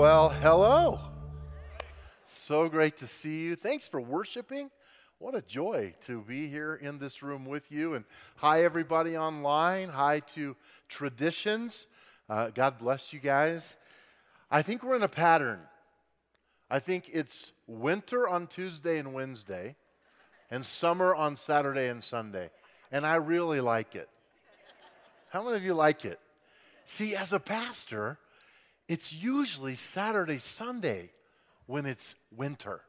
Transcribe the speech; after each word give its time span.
Well, 0.00 0.30
hello. 0.30 0.98
So 2.24 2.70
great 2.70 2.96
to 2.96 3.06
see 3.06 3.40
you. 3.40 3.54
Thanks 3.54 3.86
for 3.86 4.00
worshiping. 4.00 4.70
What 5.18 5.34
a 5.34 5.42
joy 5.42 5.92
to 6.06 6.22
be 6.22 6.48
here 6.48 6.74
in 6.74 6.98
this 6.98 7.22
room 7.22 7.44
with 7.44 7.70
you. 7.70 7.92
And 7.92 8.06
hi, 8.36 8.64
everybody 8.64 9.18
online. 9.18 9.90
Hi 9.90 10.20
to 10.32 10.56
Traditions. 10.88 11.86
Uh, 12.30 12.48
God 12.48 12.78
bless 12.78 13.12
you 13.12 13.20
guys. 13.20 13.76
I 14.50 14.62
think 14.62 14.82
we're 14.82 14.96
in 14.96 15.02
a 15.02 15.06
pattern. 15.06 15.60
I 16.70 16.78
think 16.78 17.10
it's 17.12 17.52
winter 17.66 18.26
on 18.26 18.46
Tuesday 18.46 18.96
and 18.96 19.12
Wednesday, 19.12 19.76
and 20.50 20.64
summer 20.64 21.14
on 21.14 21.36
Saturday 21.36 21.88
and 21.88 22.02
Sunday. 22.02 22.48
And 22.90 23.04
I 23.04 23.16
really 23.16 23.60
like 23.60 23.94
it. 23.94 24.08
How 25.28 25.42
many 25.42 25.58
of 25.58 25.62
you 25.62 25.74
like 25.74 26.06
it? 26.06 26.18
See, 26.86 27.14
as 27.14 27.34
a 27.34 27.38
pastor, 27.38 28.18
it's 28.90 29.14
usually 29.14 29.76
Saturday, 29.76 30.38
Sunday 30.38 31.10
when 31.66 31.86
it's 31.86 32.16
winter 32.36 32.80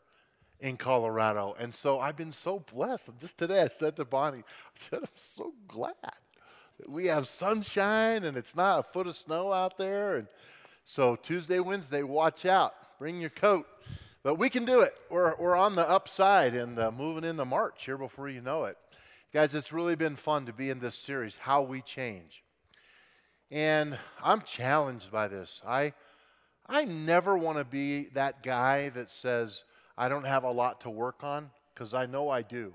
in 0.60 0.76
Colorado. 0.76 1.56
And 1.60 1.76
so 1.76 2.00
I've 2.00 2.18
been 2.18 2.32
so 2.32 2.66
blessed. 2.74 3.12
Just 3.20 3.38
today 3.38 3.62
I 3.62 3.68
said 3.68 3.96
to 3.98 4.06
Bonnie, 4.06 4.40
I 4.40 4.72
said, 4.74 5.00
I'm 5.04 5.10
so 5.14 5.54
glad 5.68 5.94
that 6.80 6.90
we 6.90 7.06
have 7.06 7.28
sunshine 7.28 8.24
and 8.24 8.36
it's 8.36 8.56
not 8.56 8.80
a 8.80 8.84
foot 8.84 9.06
of 9.06 9.16
snow 9.16 9.54
out 9.54 9.78
there. 9.78 10.18
And 10.18 10.28
so 10.86 11.16
Tuesday, 11.16 11.60
Wednesday, 11.60 12.02
watch 12.02 12.48
out. 12.48 12.74
Bring 12.98 13.22
your 13.22 13.30
coat. 13.30 13.68
But 14.24 14.40
we 14.40 14.50
can 14.50 14.66
do 14.66 14.82
it. 14.82 14.96
We're, 15.12 15.36
we're 15.36 15.56
on 15.56 15.74
the 15.74 15.88
upside 15.88 16.56
and 16.56 16.80
uh, 16.80 16.90
moving 16.90 17.30
into 17.30 17.46
March 17.46 17.86
here 17.86 18.00
before 18.00 18.28
you 18.28 18.42
know 18.42 18.64
it. 18.64 18.76
Guys, 19.32 19.54
it's 19.54 19.72
really 19.72 19.96
been 19.96 20.16
fun 20.16 20.48
to 20.48 20.54
be 20.54 20.72
in 20.72 20.80
this 20.80 20.96
series, 20.96 21.38
How 21.38 21.62
We 21.62 21.84
Change. 21.84 22.44
And 23.52 23.98
I'm 24.24 24.42
challenged 24.42 25.12
by 25.12 25.28
this. 25.28 25.62
I, 25.68 25.94
I 26.70 26.86
never 26.86 27.38
want 27.38 27.58
to 27.58 27.66
be 27.66 28.06
that 28.14 28.44
guy 28.44 28.90
that 28.90 29.12
says, 29.12 29.66
I 29.98 30.08
don't 30.08 30.26
have 30.26 30.46
a 30.46 30.52
lot 30.52 30.82
to 30.82 30.90
work 30.90 31.22
on, 31.22 31.52
because 31.74 31.94
I 31.94 32.06
know 32.06 32.30
I 32.30 32.44
do. 32.44 32.74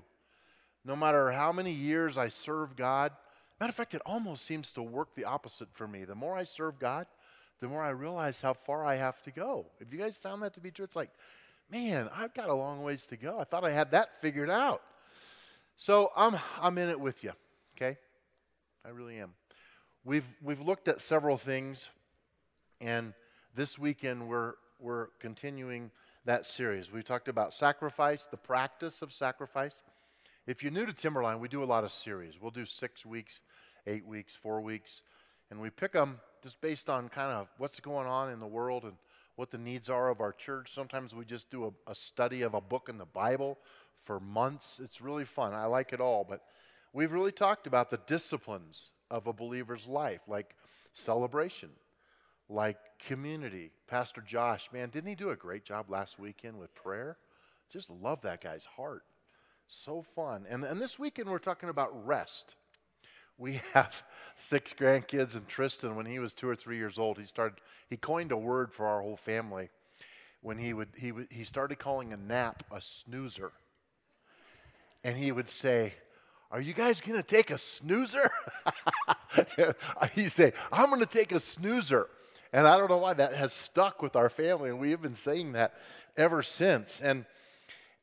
No 0.85 0.95
matter 0.95 1.31
how 1.31 1.51
many 1.51 1.71
years 1.71 2.17
I 2.17 2.29
serve 2.29 2.75
God, 2.75 3.11
matter 3.59 3.69
of 3.69 3.75
fact, 3.75 3.95
it 3.95 4.03
almost 4.05 4.45
seems 4.45 4.71
to 4.73 4.83
work 4.83 5.15
the 5.15 5.25
opposite 5.25 5.69
for 5.73 5.87
me. 5.87 6.05
The 6.05 6.13
more 6.15 6.37
I 6.37 6.43
serve 6.43 6.79
God, 6.79 7.07
the 7.59 7.67
more 7.67 7.81
I 7.81 7.89
realize 7.89 8.39
how 8.39 8.53
far 8.53 8.85
I 8.85 8.97
have 8.97 9.19
to 9.23 9.31
go. 9.31 9.65
Have 9.79 9.91
you 9.91 9.97
guys 9.97 10.15
found 10.15 10.43
that 10.43 10.53
to 10.53 10.59
be 10.59 10.69
true? 10.69 10.85
It's 10.85 10.95
like, 10.95 11.09
man, 11.71 12.07
I've 12.15 12.35
got 12.35 12.49
a 12.49 12.53
long 12.53 12.83
ways 12.83 13.07
to 13.07 13.17
go. 13.17 13.39
I 13.39 13.45
thought 13.45 13.65
I 13.65 13.71
had 13.71 13.91
that 13.91 14.21
figured 14.21 14.51
out. 14.51 14.83
So 15.75 16.11
I'm, 16.15 16.37
I'm 16.61 16.77
in 16.77 16.89
it 16.89 16.99
with 16.99 17.23
you, 17.23 17.31
okay? 17.75 17.97
I 18.85 18.89
really 18.89 19.17
am. 19.17 19.33
We've, 20.07 20.37
we've 20.41 20.61
looked 20.61 20.87
at 20.87 21.01
several 21.01 21.35
things, 21.35 21.89
and 22.79 23.13
this 23.53 23.77
weekend 23.77 24.29
we're, 24.29 24.53
we're 24.79 25.07
continuing 25.19 25.91
that 26.23 26.45
series. 26.45 26.89
We 26.89 27.03
talked 27.03 27.27
about 27.27 27.53
sacrifice, 27.53 28.25
the 28.25 28.37
practice 28.37 29.01
of 29.01 29.11
sacrifice. 29.11 29.83
If 30.45 30.63
you're 30.63 30.71
new 30.71 30.85
to 30.85 30.93
Timberline, 30.93 31.41
we 31.41 31.49
do 31.49 31.61
a 31.61 31.65
lot 31.65 31.83
of 31.83 31.91
series. 31.91 32.41
We'll 32.41 32.51
do 32.51 32.65
six 32.65 33.05
weeks, 33.05 33.41
eight 33.85 34.05
weeks, 34.05 34.33
four 34.33 34.61
weeks, 34.61 35.01
and 35.51 35.59
we 35.59 35.69
pick 35.69 35.91
them 35.91 36.21
just 36.41 36.61
based 36.61 36.89
on 36.89 37.09
kind 37.09 37.33
of 37.33 37.49
what's 37.57 37.81
going 37.81 38.07
on 38.07 38.31
in 38.31 38.39
the 38.39 38.47
world 38.47 38.85
and 38.85 38.93
what 39.35 39.51
the 39.51 39.57
needs 39.57 39.89
are 39.89 40.07
of 40.07 40.21
our 40.21 40.31
church. 40.31 40.73
Sometimes 40.73 41.13
we 41.13 41.25
just 41.25 41.51
do 41.51 41.65
a, 41.65 41.91
a 41.91 41.93
study 41.93 42.43
of 42.43 42.53
a 42.53 42.61
book 42.61 42.87
in 42.87 42.97
the 42.97 43.03
Bible 43.03 43.57
for 44.05 44.21
months. 44.21 44.79
It's 44.81 45.01
really 45.01 45.25
fun. 45.25 45.53
I 45.53 45.65
like 45.65 45.91
it 45.91 45.99
all, 45.99 46.23
but 46.23 46.43
we've 46.93 47.11
really 47.11 47.33
talked 47.33 47.67
about 47.67 47.89
the 47.89 47.99
disciplines 48.07 48.91
of 49.09 49.27
a 49.27 49.33
believer's 49.33 49.87
life, 49.87 50.21
like 50.27 50.55
celebration, 50.91 51.69
like 52.49 52.77
community. 52.99 53.71
Pastor 53.87 54.21
Josh, 54.21 54.69
man, 54.71 54.89
didn't 54.89 55.09
he 55.09 55.15
do 55.15 55.29
a 55.29 55.35
great 55.35 55.63
job 55.63 55.89
last 55.89 56.19
weekend 56.19 56.57
with 56.57 56.73
prayer? 56.75 57.17
Just 57.69 57.89
love 57.89 58.21
that 58.21 58.41
guy's 58.41 58.65
heart. 58.65 59.03
So 59.67 60.01
fun. 60.01 60.45
And, 60.49 60.63
and 60.63 60.81
this 60.81 60.97
weekend 60.97 61.29
we're 61.29 61.39
talking 61.39 61.69
about 61.69 62.05
rest. 62.05 62.55
We 63.37 63.61
have 63.73 64.03
six 64.35 64.73
grandkids, 64.73 65.35
and 65.35 65.47
Tristan, 65.47 65.95
when 65.95 66.05
he 66.05 66.19
was 66.19 66.33
two 66.33 66.47
or 66.47 66.55
three 66.55 66.77
years 66.77 66.97
old, 66.97 67.17
he 67.17 67.25
started 67.25 67.59
he 67.89 67.97
coined 67.97 68.31
a 68.31 68.37
word 68.37 68.73
for 68.73 68.85
our 68.85 69.01
whole 69.01 69.17
family. 69.17 69.69
When 70.41 70.57
he 70.57 70.73
would 70.73 70.89
he 70.97 71.11
would 71.11 71.27
he 71.29 71.43
started 71.43 71.79
calling 71.79 72.13
a 72.13 72.17
nap 72.17 72.63
a 72.71 72.81
snoozer. 72.81 73.51
And 75.03 75.15
he 75.15 75.31
would 75.31 75.49
say, 75.49 75.93
are 76.49 76.61
you 76.61 76.73
guys 76.73 77.01
going 77.01 77.19
to 77.19 77.27
take 77.27 77.51
a 77.51 77.57
snoozer? 77.57 78.29
he 80.13 80.27
say, 80.27 80.53
I'm 80.71 80.87
going 80.87 81.01
to 81.01 81.05
take 81.05 81.31
a 81.31 81.39
snoozer. 81.39 82.07
And 82.53 82.65
I 82.65 82.77
don't 82.77 82.89
know 82.89 82.97
why 82.97 83.13
that 83.13 83.33
has 83.33 83.51
stuck 83.51 84.01
with 84.01 84.15
our 84.15 84.29
family, 84.29 84.69
and 84.69 84.79
we 84.79 84.91
have 84.91 85.01
been 85.01 85.15
saying 85.15 85.51
that 85.53 85.73
ever 86.15 86.41
since. 86.41 87.01
And, 87.01 87.25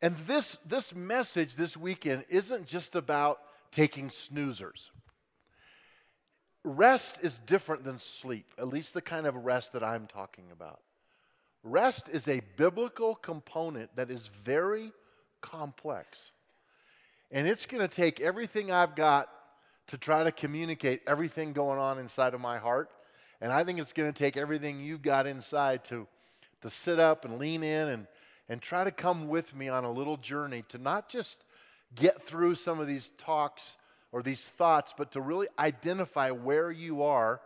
and 0.02 0.16
this, 0.18 0.58
this 0.66 0.94
message 0.94 1.54
this 1.54 1.76
weekend 1.76 2.26
isn't 2.28 2.66
just 2.66 2.94
about 2.94 3.40
taking 3.70 4.10
snoozers. 4.10 4.90
Rest 6.62 7.18
is 7.22 7.38
different 7.38 7.84
than 7.84 7.98
sleep, 7.98 8.46
at 8.58 8.68
least 8.68 8.94
the 8.94 9.02
kind 9.02 9.26
of 9.26 9.34
rest 9.34 9.72
that 9.72 9.82
I'm 9.82 10.06
talking 10.06 10.44
about. 10.52 10.80
Rest 11.62 12.08
is 12.10 12.28
a 12.28 12.40
biblical 12.56 13.14
component 13.14 13.96
that 13.96 14.10
is 14.10 14.26
very 14.26 14.92
complex. 15.40 16.30
And 17.34 17.48
it's 17.48 17.66
going 17.66 17.82
to 17.82 17.92
take 17.92 18.20
everything 18.20 18.70
I've 18.70 18.94
got 18.94 19.28
to 19.88 19.98
try 19.98 20.22
to 20.22 20.30
communicate 20.30 21.02
everything 21.04 21.52
going 21.52 21.80
on 21.80 21.98
inside 21.98 22.32
of 22.32 22.40
my 22.40 22.58
heart. 22.58 22.90
And 23.40 23.52
I 23.52 23.64
think 23.64 23.80
it's 23.80 23.92
going 23.92 24.10
to 24.10 24.16
take 24.16 24.36
everything 24.36 24.80
you've 24.80 25.02
got 25.02 25.26
inside 25.26 25.84
to, 25.86 26.06
to 26.60 26.70
sit 26.70 27.00
up 27.00 27.24
and 27.24 27.38
lean 27.38 27.64
in 27.64 27.88
and, 27.88 28.06
and 28.48 28.62
try 28.62 28.84
to 28.84 28.92
come 28.92 29.26
with 29.26 29.52
me 29.52 29.68
on 29.68 29.82
a 29.82 29.90
little 29.90 30.16
journey 30.16 30.62
to 30.68 30.78
not 30.78 31.08
just 31.08 31.42
get 31.96 32.22
through 32.22 32.54
some 32.54 32.78
of 32.78 32.86
these 32.86 33.08
talks 33.18 33.78
or 34.12 34.22
these 34.22 34.46
thoughts, 34.46 34.94
but 34.96 35.10
to 35.10 35.20
really 35.20 35.48
identify 35.58 36.30
where 36.30 36.70
you 36.70 37.02
are 37.02 37.40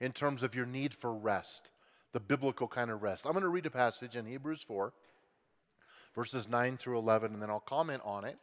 in 0.00 0.12
terms 0.12 0.42
of 0.42 0.54
your 0.54 0.64
need 0.64 0.94
for 0.94 1.12
rest, 1.12 1.70
the 2.12 2.20
biblical 2.20 2.68
kind 2.68 2.90
of 2.90 3.02
rest. 3.02 3.26
I'm 3.26 3.32
going 3.32 3.42
to 3.42 3.50
read 3.50 3.66
a 3.66 3.70
passage 3.70 4.16
in 4.16 4.24
Hebrews 4.24 4.62
4, 4.62 4.94
verses 6.14 6.48
9 6.48 6.78
through 6.78 6.96
11, 6.96 7.34
and 7.34 7.42
then 7.42 7.50
I'll 7.50 7.60
comment 7.60 8.00
on 8.02 8.24
it 8.24 8.38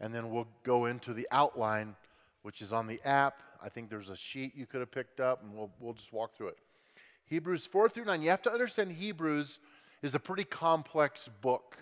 and 0.00 0.14
then 0.14 0.30
we'll 0.30 0.48
go 0.62 0.86
into 0.86 1.12
the 1.12 1.26
outline, 1.30 1.94
which 2.42 2.60
is 2.60 2.72
on 2.72 2.86
the 2.86 3.00
app. 3.04 3.42
I 3.62 3.68
think 3.68 3.88
there's 3.88 4.10
a 4.10 4.16
sheet 4.16 4.54
you 4.56 4.66
could 4.66 4.80
have 4.80 4.90
picked 4.90 5.20
up, 5.20 5.42
and 5.42 5.54
we'll, 5.54 5.70
we'll 5.80 5.94
just 5.94 6.12
walk 6.12 6.36
through 6.36 6.48
it. 6.48 6.58
Hebrews 7.26 7.66
4 7.66 7.88
through 7.88 8.04
9. 8.04 8.22
You 8.22 8.30
have 8.30 8.42
to 8.42 8.52
understand 8.52 8.92
Hebrews 8.92 9.58
is 10.02 10.14
a 10.14 10.20
pretty 10.20 10.44
complex 10.44 11.28
book. 11.40 11.78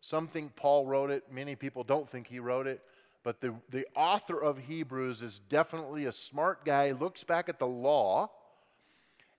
Some 0.00 0.26
think 0.26 0.56
Paul 0.56 0.86
wrote 0.86 1.10
it, 1.10 1.24
many 1.30 1.54
people 1.54 1.84
don't 1.84 2.08
think 2.08 2.26
he 2.26 2.38
wrote 2.38 2.66
it. 2.66 2.80
But 3.24 3.40
the, 3.40 3.54
the 3.70 3.86
author 3.94 4.40
of 4.40 4.58
Hebrews 4.58 5.22
is 5.22 5.38
definitely 5.38 6.06
a 6.06 6.12
smart 6.12 6.64
guy, 6.64 6.92
looks 6.92 7.24
back 7.24 7.48
at 7.48 7.58
the 7.58 7.66
law 7.66 8.30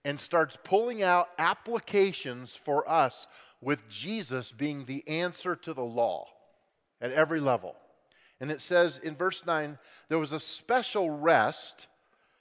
and 0.06 0.20
starts 0.20 0.58
pulling 0.64 1.02
out 1.02 1.30
applications 1.38 2.56
for 2.56 2.88
us 2.90 3.28
with 3.62 3.88
Jesus 3.90 4.52
being 4.52 4.86
the 4.86 5.08
answer 5.08 5.56
to 5.56 5.74
the 5.74 5.84
law 5.84 6.28
at 7.02 7.12
every 7.12 7.40
level. 7.40 7.76
And 8.40 8.52
it 8.52 8.62
says 8.62 9.00
in 9.00 9.16
verse 9.16 9.46
9, 9.46 9.78
there 10.08 10.20
was 10.20 10.32
a 10.32 10.40
special 10.40 11.10
rest 11.10 11.88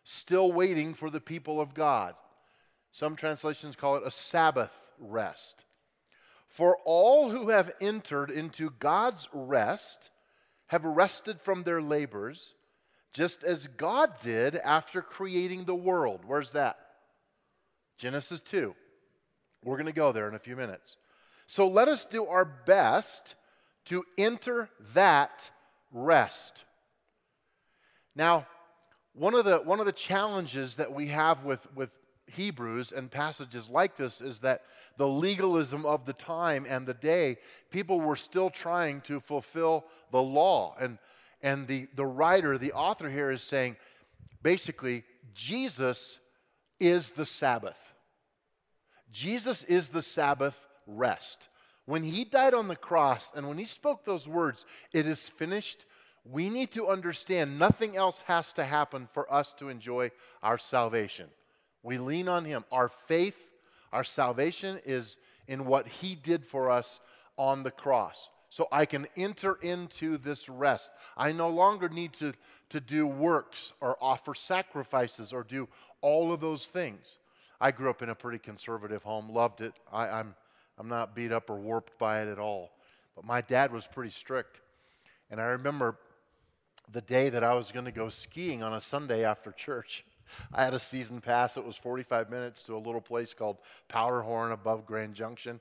still 0.05 0.53
waiting 0.53 0.95
for 0.95 1.11
the 1.11 1.21
people 1.21 1.61
of 1.61 1.75
God. 1.75 2.15
Some 2.93 3.17
translations 3.17 3.77
call 3.77 3.97
it 3.97 4.07
a 4.07 4.11
Sabbath 4.11 4.73
rest. 4.99 5.65
For 6.47 6.79
all 6.85 7.31
who 7.31 7.51
have 7.51 7.71
entered 7.81 8.31
into 8.31 8.71
God's 8.79 9.29
rest 9.33 10.11
have 10.69 10.85
rested 10.85 11.41
from 11.41 11.63
their 11.63 11.83
labors, 11.83 12.55
just 13.13 13.45
as 13.45 13.67
God 13.67 14.13
did 14.23 14.57
after 14.57 15.03
creating 15.03 15.65
the 15.65 15.75
world. 15.75 16.21
Where's 16.27 16.53
that? 16.53 16.79
Genesis 17.99 18.41
2. 18.41 18.75
We're 19.65 19.77
going 19.77 19.87
to 19.87 19.93
go 19.93 20.13
there 20.13 20.29
in 20.29 20.35
a 20.35 20.39
few 20.39 20.57
minutes. 20.57 20.97
So 21.47 21.67
let 21.67 21.89
us 21.89 22.05
do 22.05 22.27
our 22.27 22.45
best 22.45 23.35
to 23.87 24.05
enter 24.17 24.69
that 24.95 25.51
rest. 25.93 26.65
Now, 28.15 28.47
one 29.15 29.35
of 29.35 29.45
the, 29.45 29.59
one 29.59 29.81
of 29.81 29.87
the 29.87 29.93
challenges 29.93 30.77
that 30.77 30.93
we 30.93 31.09
have 31.09 31.45
with, 31.45 31.67
with 31.75 31.91
Hebrews 32.27 32.93
and 32.93 33.11
passages 33.11 33.69
like 33.69 33.97
this 33.97 34.21
is 34.21 34.41
that 34.41 34.63
the 34.97 35.09
legalism 35.09 35.87
of 35.87 36.05
the 36.05 36.13
time 36.13 36.67
and 36.69 36.87
the 36.87 36.95
day, 36.95 37.39
people 37.71 38.01
were 38.01 38.17
still 38.17 38.51
trying 38.51 39.01
to 39.03 39.21
fulfill 39.21 39.85
the 40.11 40.23
law. 40.23 40.77
And, 40.79 40.99
and 41.43 41.67
the, 41.67 41.89
the 41.95 42.07
writer, 42.07 42.59
the 42.59 42.73
author 42.73 43.09
here 43.09 43.31
is 43.31 43.43
saying 43.43 43.77
basically, 44.43 45.05
Jesus 45.35 46.21
is 46.79 47.11
the 47.11 47.27
Sabbath. 47.27 47.95
Jesus 49.11 49.65
is 49.65 49.89
the 49.89 50.03
Sabbath 50.03 50.67
rest. 50.87 51.49
When 51.89 52.03
he 52.03 52.25
died 52.25 52.53
on 52.53 52.69
the 52.69 52.77
cross 52.77 53.33
and 53.35 53.49
when 53.49 53.57
he 53.57 53.65
spoke 53.65 54.05
those 54.05 54.29
words, 54.29 54.67
it 54.93 55.07
is 55.07 55.27
finished, 55.27 55.87
we 56.23 56.51
need 56.51 56.71
to 56.73 56.89
understand 56.89 57.59
nothing 57.59 57.97
else 57.97 58.21
has 58.27 58.53
to 58.53 58.65
happen 58.65 59.09
for 59.11 59.33
us 59.33 59.55
to 59.55 59.71
enjoy 59.71 60.11
our 60.43 60.59
salvation. 60.59 61.31
We 61.83 61.97
lean 61.97 62.29
on 62.29 62.45
him. 62.45 62.67
Our 62.71 62.91
faith, 62.91 63.49
Our 63.91 64.05
salvation 64.05 64.81
is 64.85 65.17
in 65.47 65.65
what 65.65 65.89
He 65.89 66.15
did 66.15 66.45
for 66.45 66.71
us 66.71 67.01
on 67.39 67.63
the 67.63 67.71
cross. 67.71 68.29
So 68.51 68.69
I 68.71 68.85
can 68.85 69.07
enter 69.17 69.55
into 69.63 70.19
this 70.19 70.47
rest. 70.51 70.91
I 71.17 71.33
no 71.33 71.49
longer 71.49 71.89
need 71.89 72.13
to, 72.15 72.35
to 72.69 72.81
do 72.81 73.07
works 73.07 73.73
or 73.81 73.97
offer 73.99 74.35
sacrifices 74.35 75.33
or 75.33 75.43
do 75.43 75.67
all 76.03 76.35
of 76.35 76.41
those 76.41 76.67
things. 76.67 77.17
I 77.63 77.71
grew 77.71 77.89
up 77.89 78.03
in 78.03 78.11
a 78.11 78.15
pretty 78.15 78.41
conservative 78.41 79.03
home, 79.05 79.31
loved 79.31 79.63
it. 79.63 79.73
I, 79.91 80.09
I'm, 80.09 80.35
I'm 80.79 80.89
not 80.89 81.15
beat 81.15 81.33
up 81.33 81.51
or 81.51 81.57
warped 81.57 81.99
by 81.99 82.23
it 82.23 82.29
at 82.29 82.39
all. 82.39 82.71
But 83.17 83.25
my 83.25 83.41
dad 83.41 83.73
was 83.73 83.87
pretty 83.87 84.11
strict. 84.11 84.61
And 85.31 85.41
I 85.41 85.47
remember 85.47 85.99
the 86.91 87.01
day 87.01 87.29
that 87.31 87.45
I 87.45 87.55
was 87.55 87.73
going 87.73 87.85
to 87.85 87.93
go 87.93 88.09
skiing 88.09 88.63
on 88.63 88.73
a 88.73 88.81
Sunday 88.81 89.25
after 89.25 89.53
church. 89.53 90.05
I 90.53 90.65
had 90.65 90.75
a 90.75 90.79
season 90.79 91.21
pass. 91.21 91.57
It 91.57 91.65
was 91.65 91.77
45 91.77 92.31
minutes 92.31 92.63
to 92.65 92.77
a 92.77 92.79
little 92.79 93.01
place 93.01 93.35
called 93.35 93.59
Powderhorn 93.89 94.53
above 94.53 94.87
Grand 94.87 95.15
Junction. 95.15 95.61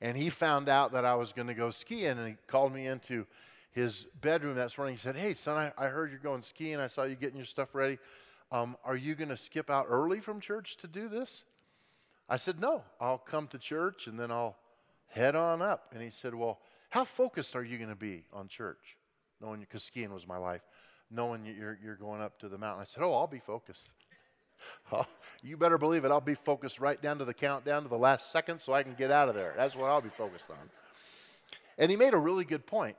And 0.00 0.16
he 0.16 0.30
found 0.30 0.68
out 0.68 0.92
that 0.92 1.04
I 1.04 1.14
was 1.14 1.32
going 1.32 1.48
to 1.48 1.54
go 1.54 1.70
skiing 1.70 2.18
and 2.18 2.28
he 2.28 2.34
called 2.46 2.72
me 2.72 2.86
into 2.86 3.26
his 3.70 4.06
bedroom 4.20 4.56
that 4.56 4.76
morning. 4.76 4.96
He 4.96 5.00
said, 5.00 5.16
Hey, 5.16 5.34
son, 5.34 5.72
I, 5.78 5.86
I 5.86 5.88
heard 5.88 6.10
you're 6.10 6.18
going 6.18 6.42
skiing. 6.42 6.78
I 6.78 6.88
saw 6.88 7.04
you 7.04 7.14
getting 7.14 7.36
your 7.36 7.46
stuff 7.46 7.74
ready. 7.74 7.98
Um, 8.50 8.76
are 8.84 8.96
you 8.96 9.14
going 9.14 9.28
to 9.28 9.36
skip 9.36 9.70
out 9.70 9.86
early 9.88 10.20
from 10.20 10.40
church 10.40 10.76
to 10.78 10.86
do 10.88 11.08
this? 11.08 11.44
I 12.28 12.36
said, 12.36 12.60
No, 12.60 12.82
I'll 13.00 13.18
come 13.18 13.48
to 13.48 13.58
church 13.58 14.06
and 14.06 14.18
then 14.18 14.30
I'll 14.30 14.56
head 15.08 15.34
on 15.34 15.62
up. 15.62 15.92
And 15.92 16.02
he 16.02 16.10
said, 16.10 16.34
Well, 16.34 16.58
how 16.90 17.04
focused 17.04 17.56
are 17.56 17.64
you 17.64 17.78
going 17.78 17.90
to 17.90 17.96
be 17.96 18.24
on 18.32 18.48
church? 18.48 18.96
Knowing 19.40 19.60
because 19.60 19.82
skiing 19.82 20.12
was 20.12 20.26
my 20.26 20.38
life, 20.38 20.62
knowing 21.10 21.44
you're, 21.44 21.78
you're 21.82 21.96
going 21.96 22.20
up 22.20 22.38
to 22.40 22.48
the 22.48 22.58
mountain. 22.58 22.82
I 22.82 22.84
said, 22.84 23.02
Oh, 23.02 23.14
I'll 23.14 23.26
be 23.26 23.40
focused. 23.40 23.94
Oh, 24.90 25.04
you 25.42 25.58
better 25.58 25.76
believe 25.76 26.06
it. 26.06 26.10
I'll 26.10 26.18
be 26.22 26.34
focused 26.34 26.80
right 26.80 27.00
down 27.02 27.18
to 27.18 27.26
the 27.26 27.34
countdown 27.34 27.82
to 27.82 27.90
the 27.90 27.98
last 27.98 28.32
second 28.32 28.58
so 28.58 28.72
I 28.72 28.82
can 28.82 28.94
get 28.94 29.10
out 29.10 29.28
of 29.28 29.34
there. 29.34 29.52
That's 29.54 29.76
what 29.76 29.90
I'll 29.90 30.00
be 30.00 30.08
focused 30.08 30.46
on. 30.48 30.56
And 31.76 31.90
he 31.90 31.96
made 31.98 32.14
a 32.14 32.18
really 32.18 32.46
good 32.46 32.66
point. 32.66 32.96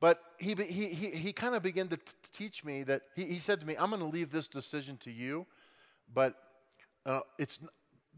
But 0.00 0.20
he, 0.38 0.54
he, 0.54 0.88
he, 0.88 1.10
he 1.10 1.32
kind 1.32 1.54
of 1.54 1.62
began 1.62 1.86
to 1.86 1.96
t- 1.96 2.12
teach 2.32 2.64
me 2.64 2.82
that 2.82 3.02
he, 3.14 3.26
he 3.26 3.38
said 3.38 3.60
to 3.60 3.66
me, 3.66 3.76
I'm 3.78 3.90
going 3.90 4.02
to 4.02 4.08
leave 4.08 4.32
this 4.32 4.48
decision 4.48 4.96
to 5.02 5.12
you, 5.12 5.46
but 6.12 6.34
uh, 7.06 7.20
it's, 7.38 7.60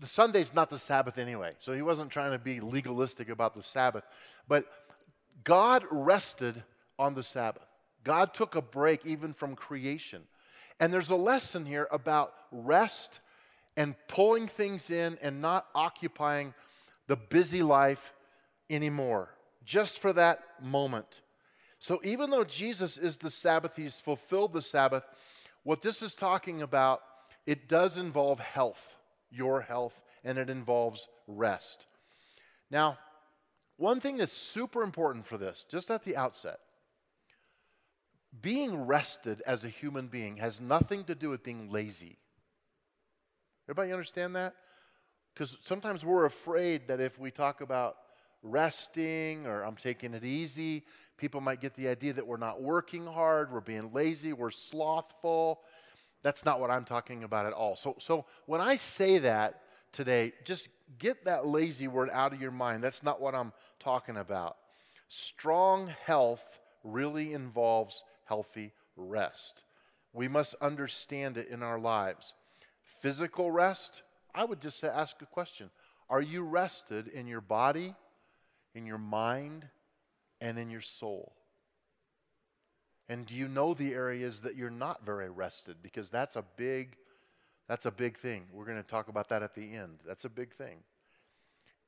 the 0.00 0.06
Sunday's 0.06 0.54
not 0.54 0.70
the 0.70 0.78
Sabbath 0.78 1.18
anyway. 1.18 1.52
So 1.60 1.72
he 1.72 1.82
wasn't 1.82 2.10
trying 2.10 2.32
to 2.32 2.38
be 2.38 2.60
legalistic 2.60 3.28
about 3.28 3.54
the 3.54 3.62
Sabbath. 3.62 4.04
But 4.48 4.66
God 5.44 5.84
rested 5.90 6.62
on 6.98 7.14
the 7.14 7.22
Sabbath. 7.22 7.66
God 8.02 8.34
took 8.34 8.54
a 8.54 8.62
break 8.62 9.06
even 9.06 9.32
from 9.32 9.54
creation. 9.54 10.22
And 10.80 10.92
there's 10.92 11.10
a 11.10 11.16
lesson 11.16 11.64
here 11.64 11.88
about 11.90 12.32
rest 12.50 13.20
and 13.76 13.94
pulling 14.08 14.46
things 14.46 14.90
in 14.90 15.18
and 15.22 15.40
not 15.40 15.66
occupying 15.74 16.54
the 17.06 17.16
busy 17.16 17.62
life 17.62 18.12
anymore, 18.70 19.30
just 19.64 19.98
for 19.98 20.12
that 20.12 20.40
moment. 20.62 21.20
So, 21.78 22.00
even 22.02 22.30
though 22.30 22.44
Jesus 22.44 22.96
is 22.96 23.18
the 23.18 23.30
Sabbath, 23.30 23.76
he's 23.76 24.00
fulfilled 24.00 24.52
the 24.52 24.62
Sabbath, 24.62 25.04
what 25.64 25.82
this 25.82 26.02
is 26.02 26.14
talking 26.14 26.62
about, 26.62 27.02
it 27.46 27.68
does 27.68 27.98
involve 27.98 28.40
health, 28.40 28.96
your 29.34 29.60
health, 29.60 30.02
and 30.24 30.38
it 30.38 30.48
involves 30.48 31.08
rest. 31.26 31.86
Now, 32.70 32.98
one 33.76 34.00
thing 34.00 34.16
that's 34.16 34.32
super 34.32 34.82
important 34.82 35.26
for 35.26 35.36
this, 35.36 35.66
just 35.68 35.90
at 35.90 36.04
the 36.04 36.16
outset, 36.16 36.60
being 38.40 38.86
rested 38.86 39.42
as 39.46 39.64
a 39.64 39.68
human 39.68 40.08
being 40.08 40.36
has 40.38 40.60
nothing 40.60 41.04
to 41.04 41.14
do 41.14 41.30
with 41.30 41.42
being 41.42 41.70
lazy. 41.70 42.18
Everybody 43.68 43.92
understand 43.92 44.36
that? 44.36 44.54
Because 45.32 45.56
sometimes 45.60 46.04
we're 46.04 46.26
afraid 46.26 46.88
that 46.88 47.00
if 47.00 47.18
we 47.18 47.30
talk 47.30 47.60
about 47.60 47.96
resting 48.42 49.46
or 49.46 49.62
I'm 49.62 49.76
taking 49.76 50.14
it 50.14 50.24
easy, 50.24 50.84
people 51.16 51.40
might 51.40 51.60
get 51.60 51.74
the 51.74 51.88
idea 51.88 52.12
that 52.12 52.26
we're 52.26 52.36
not 52.36 52.62
working 52.62 53.06
hard, 53.06 53.52
we're 53.52 53.60
being 53.60 53.92
lazy, 53.92 54.32
we're 54.32 54.50
slothful. 54.50 55.60
That's 56.24 56.44
not 56.44 56.58
what 56.58 56.70
I'm 56.70 56.84
talking 56.84 57.22
about 57.22 57.44
at 57.44 57.52
all. 57.52 57.76
So, 57.76 57.96
so 57.98 58.24
when 58.46 58.62
I 58.62 58.76
say 58.76 59.18
that 59.18 59.60
today, 59.92 60.32
just 60.42 60.68
get 60.98 61.26
that 61.26 61.46
lazy 61.46 61.86
word 61.86 62.08
out 62.10 62.32
of 62.32 62.40
your 62.40 62.50
mind. 62.50 62.82
That's 62.82 63.02
not 63.02 63.20
what 63.20 63.34
I'm 63.34 63.52
talking 63.78 64.16
about. 64.16 64.56
Strong 65.08 65.92
health 66.06 66.58
really 66.82 67.34
involves 67.34 68.02
healthy 68.24 68.72
rest. 68.96 69.64
We 70.14 70.26
must 70.26 70.54
understand 70.62 71.36
it 71.36 71.48
in 71.48 71.62
our 71.62 71.78
lives. 71.78 72.32
Physical 72.82 73.50
rest, 73.50 74.02
I 74.34 74.44
would 74.44 74.62
just 74.62 74.82
ask 74.82 75.20
a 75.20 75.26
question 75.26 75.68
Are 76.08 76.22
you 76.22 76.42
rested 76.42 77.06
in 77.08 77.26
your 77.26 77.42
body, 77.42 77.94
in 78.74 78.86
your 78.86 78.98
mind, 78.98 79.68
and 80.40 80.58
in 80.58 80.70
your 80.70 80.80
soul? 80.80 81.34
And 83.08 83.26
do 83.26 83.34
you 83.34 83.48
know 83.48 83.74
the 83.74 83.92
areas 83.92 84.40
that 84.40 84.56
you're 84.56 84.70
not 84.70 85.04
very 85.04 85.28
rested? 85.28 85.76
Because 85.82 86.10
that's 86.10 86.36
a 86.36 86.44
big, 86.56 86.96
that's 87.68 87.86
a 87.86 87.90
big 87.90 88.16
thing. 88.16 88.44
We're 88.52 88.64
going 88.64 88.82
to 88.82 88.88
talk 88.88 89.08
about 89.08 89.28
that 89.28 89.42
at 89.42 89.54
the 89.54 89.74
end. 89.74 89.98
That's 90.06 90.24
a 90.24 90.30
big 90.30 90.54
thing. 90.54 90.78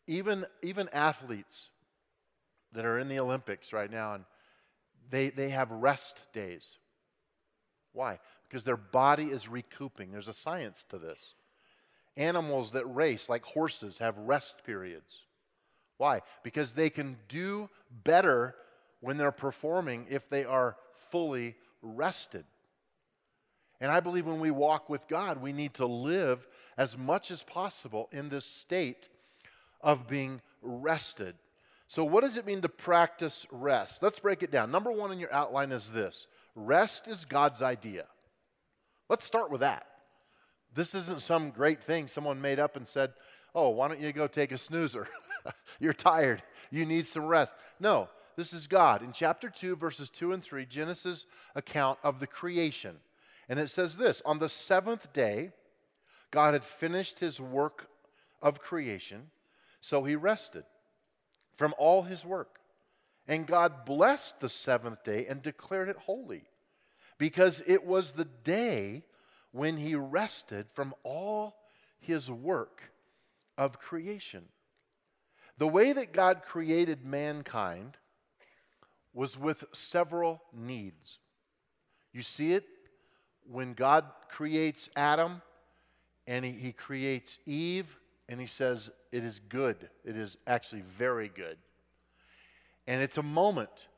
Even, 0.06 0.46
even 0.62 0.88
athletes 0.92 1.70
that 2.72 2.84
are 2.84 2.98
in 2.98 3.08
the 3.08 3.18
Olympics 3.18 3.72
right 3.72 3.90
now 3.90 4.14
and 4.14 4.24
they, 5.10 5.30
they 5.30 5.48
have 5.50 5.70
rest 5.70 6.20
days. 6.32 6.78
Why? 7.92 8.18
Because 8.48 8.64
their 8.64 8.76
body 8.76 9.24
is 9.24 9.48
recouping. 9.48 10.12
There's 10.12 10.28
a 10.28 10.34
science 10.34 10.84
to 10.90 10.98
this. 10.98 11.34
Animals 12.16 12.72
that 12.72 12.84
race, 12.84 13.28
like 13.28 13.44
horses, 13.44 13.98
have 13.98 14.18
rest 14.18 14.64
periods. 14.64 15.22
Why? 15.96 16.20
Because 16.42 16.74
they 16.74 16.90
can 16.90 17.16
do 17.28 17.70
better 18.04 18.54
when 19.00 19.16
they're 19.16 19.32
performing 19.32 20.06
if 20.10 20.28
they 20.28 20.44
are 20.44 20.76
fully 21.10 21.56
rested. 21.82 22.44
And 23.80 23.90
I 23.90 24.00
believe 24.00 24.26
when 24.26 24.40
we 24.40 24.50
walk 24.50 24.88
with 24.88 25.06
God, 25.08 25.42
we 25.42 25.52
need 25.52 25.74
to 25.74 25.86
live 25.86 26.46
as 26.78 26.96
much 26.96 27.30
as 27.30 27.42
possible 27.42 28.08
in 28.10 28.28
this 28.28 28.46
state 28.46 29.08
of 29.80 30.08
being 30.08 30.40
rested. 30.62 31.34
So, 31.88 32.02
what 32.04 32.22
does 32.22 32.36
it 32.36 32.46
mean 32.46 32.62
to 32.62 32.68
practice 32.68 33.46
rest? 33.52 34.02
Let's 34.02 34.18
break 34.18 34.42
it 34.42 34.50
down. 34.50 34.70
Number 34.70 34.90
one 34.90 35.12
in 35.12 35.20
your 35.20 35.32
outline 35.32 35.72
is 35.72 35.90
this 35.90 36.26
rest 36.54 37.06
is 37.06 37.24
God's 37.24 37.62
idea. 37.62 38.06
Let's 39.08 39.24
start 39.24 39.50
with 39.50 39.60
that. 39.60 39.86
This 40.74 40.94
isn't 40.94 41.22
some 41.22 41.50
great 41.50 41.82
thing 41.82 42.08
someone 42.08 42.40
made 42.40 42.58
up 42.58 42.76
and 42.76 42.88
said, 42.88 43.12
oh, 43.54 43.70
why 43.70 43.88
don't 43.88 44.00
you 44.00 44.12
go 44.12 44.26
take 44.26 44.52
a 44.52 44.58
snoozer? 44.58 45.08
You're 45.80 45.92
tired. 45.92 46.42
You 46.70 46.84
need 46.84 47.06
some 47.06 47.24
rest. 47.24 47.56
No, 47.80 48.08
this 48.36 48.52
is 48.52 48.66
God. 48.66 49.02
In 49.02 49.12
chapter 49.12 49.48
2, 49.48 49.76
verses 49.76 50.10
2 50.10 50.32
and 50.32 50.42
3, 50.42 50.66
Genesis 50.66 51.26
account 51.54 51.98
of 52.04 52.20
the 52.20 52.26
creation. 52.26 52.96
And 53.48 53.58
it 53.58 53.70
says 53.70 53.96
this 53.96 54.22
On 54.24 54.38
the 54.38 54.48
seventh 54.48 55.12
day, 55.12 55.52
God 56.30 56.52
had 56.52 56.64
finished 56.64 57.18
his 57.18 57.40
work 57.40 57.88
of 58.42 58.60
creation, 58.60 59.30
so 59.80 60.04
he 60.04 60.16
rested 60.16 60.64
from 61.56 61.74
all 61.78 62.02
his 62.02 62.24
work. 62.24 62.60
And 63.26 63.46
God 63.46 63.84
blessed 63.86 64.40
the 64.40 64.48
seventh 64.48 65.02
day 65.02 65.26
and 65.26 65.42
declared 65.42 65.88
it 65.88 65.96
holy, 65.96 66.44
because 67.18 67.62
it 67.66 67.84
was 67.84 68.12
the 68.12 68.28
day 68.44 69.02
when 69.50 69.78
he 69.78 69.94
rested 69.94 70.66
from 70.70 70.94
all 71.02 71.56
his 71.98 72.30
work 72.30 72.92
of 73.56 73.80
creation. 73.80 74.44
The 75.56 75.66
way 75.66 75.94
that 75.94 76.12
God 76.12 76.42
created 76.42 77.04
mankind 77.04 77.96
was 79.16 79.38
with 79.38 79.64
several 79.72 80.42
needs. 80.52 81.18
You 82.12 82.20
see 82.20 82.52
it 82.52 82.64
when 83.50 83.72
God 83.72 84.04
creates 84.28 84.90
Adam 84.94 85.40
and 86.26 86.44
he, 86.44 86.52
he 86.52 86.72
creates 86.72 87.38
Eve 87.46 87.98
and 88.28 88.38
he 88.38 88.46
says, 88.46 88.90
It 89.10 89.24
is 89.24 89.40
good. 89.40 89.88
It 90.04 90.16
is 90.18 90.36
actually 90.46 90.82
very 90.82 91.30
good. 91.34 91.56
And 92.86 93.02
it's 93.02 93.16
a 93.16 93.22
moment. 93.22 93.88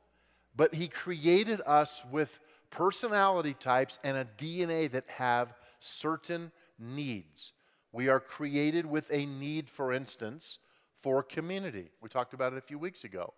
But 0.55 0.73
he 0.73 0.87
created 0.87 1.61
us 1.67 2.05
with 2.13 2.39
personality 2.71 3.55
types 3.59 3.99
and 4.05 4.17
a 4.17 4.25
DNA 4.25 4.89
that 4.93 5.09
have 5.09 5.53
certain 5.81 6.53
needs. 6.79 7.53
We 7.91 8.09
are 8.09 8.21
created 8.21 8.87
with 8.87 9.13
a 9.13 9.27
need, 9.27 9.69
for 9.69 9.93
instance, 9.93 10.59
for 11.03 11.25
community. 11.25 11.91
We 12.01 12.09
talked 12.09 12.35
about 12.35 12.53
it 12.53 12.59
a 12.59 12.63
few 12.63 12.79
weeks 12.79 13.03
ago. 13.03 13.35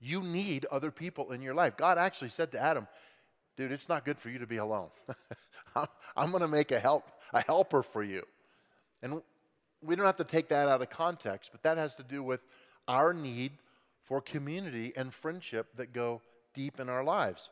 You 0.00 0.22
need 0.22 0.66
other 0.70 0.90
people 0.90 1.32
in 1.32 1.42
your 1.42 1.54
life. 1.54 1.76
God 1.76 1.98
actually 1.98 2.28
said 2.28 2.52
to 2.52 2.60
Adam, 2.60 2.86
dude, 3.56 3.72
it's 3.72 3.88
not 3.88 4.04
good 4.04 4.18
for 4.18 4.28
you 4.28 4.38
to 4.38 4.46
be 4.46 4.58
alone. 4.58 4.88
I'm 6.16 6.30
going 6.30 6.42
to 6.42 6.48
make 6.48 6.70
a 6.70 6.80
help 6.80 7.04
a 7.32 7.42
helper 7.42 7.82
for 7.82 8.02
you. 8.02 8.22
And 9.02 9.22
we 9.82 9.96
don't 9.96 10.06
have 10.06 10.16
to 10.16 10.24
take 10.24 10.48
that 10.48 10.68
out 10.68 10.82
of 10.82 10.90
context, 10.90 11.50
but 11.52 11.62
that 11.62 11.76
has 11.76 11.96
to 11.96 12.02
do 12.02 12.22
with 12.22 12.40
our 12.88 13.12
need 13.12 13.52
for 14.02 14.20
community 14.20 14.92
and 14.96 15.12
friendship 15.12 15.68
that 15.76 15.92
go 15.92 16.22
deep 16.54 16.80
in 16.80 16.88
our 16.88 17.04
lives. 17.04 17.50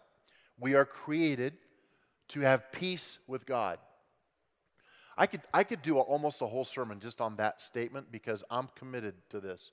We 0.59 0.75
are 0.75 0.85
created 0.85 1.55
to 2.29 2.41
have 2.41 2.73
peace 2.73 3.19
with 3.27 3.45
God. 3.45 3.79
I 5.17 5.27
could, 5.27 5.43
I 5.53 5.65
could 5.65 5.83
do 5.83 5.99
a, 5.99 6.01
almost 6.01 6.43
a 6.43 6.47
whole 6.47 6.65
sermon 6.65 7.01
just 7.01 7.21
on 7.21 7.37
that 7.37 7.61
statement 7.61 8.11
because 8.11 8.43
I'm 8.51 8.69
committed 8.75 9.15
to 9.31 9.41
this. 9.41 9.71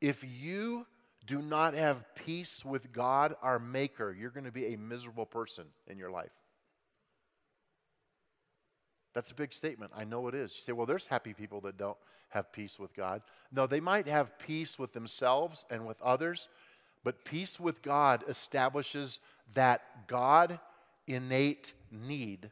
If 0.00 0.24
you 0.24 0.86
do 1.26 1.42
not 1.42 1.74
have 1.74 2.04
peace 2.14 2.64
with 2.64 2.92
God, 2.92 3.36
our 3.42 3.58
Maker, 3.58 4.14
you're 4.18 4.30
going 4.30 4.44
to 4.44 4.52
be 4.52 4.72
a 4.72 4.78
miserable 4.78 5.26
person 5.26 5.64
in 5.86 5.98
your 5.98 6.10
life. 6.10 6.32
That's 9.14 9.30
a 9.30 9.34
big 9.34 9.52
statement. 9.52 9.92
I 9.94 10.04
know 10.04 10.28
it 10.28 10.34
is. 10.34 10.52
You 10.54 10.60
say, 10.62 10.72
well, 10.72 10.86
there's 10.86 11.06
happy 11.06 11.34
people 11.34 11.60
that 11.62 11.76
don't 11.76 11.96
have 12.30 12.52
peace 12.52 12.78
with 12.78 12.94
God. 12.94 13.22
No, 13.52 13.66
they 13.66 13.80
might 13.80 14.06
have 14.06 14.38
peace 14.38 14.78
with 14.78 14.92
themselves 14.92 15.66
and 15.68 15.86
with 15.86 16.00
others, 16.00 16.48
but 17.02 17.24
peace 17.24 17.58
with 17.58 17.82
God 17.82 18.22
establishes 18.28 19.18
that 19.54 20.06
God 20.06 20.60
innate 21.06 21.74
need 21.90 22.50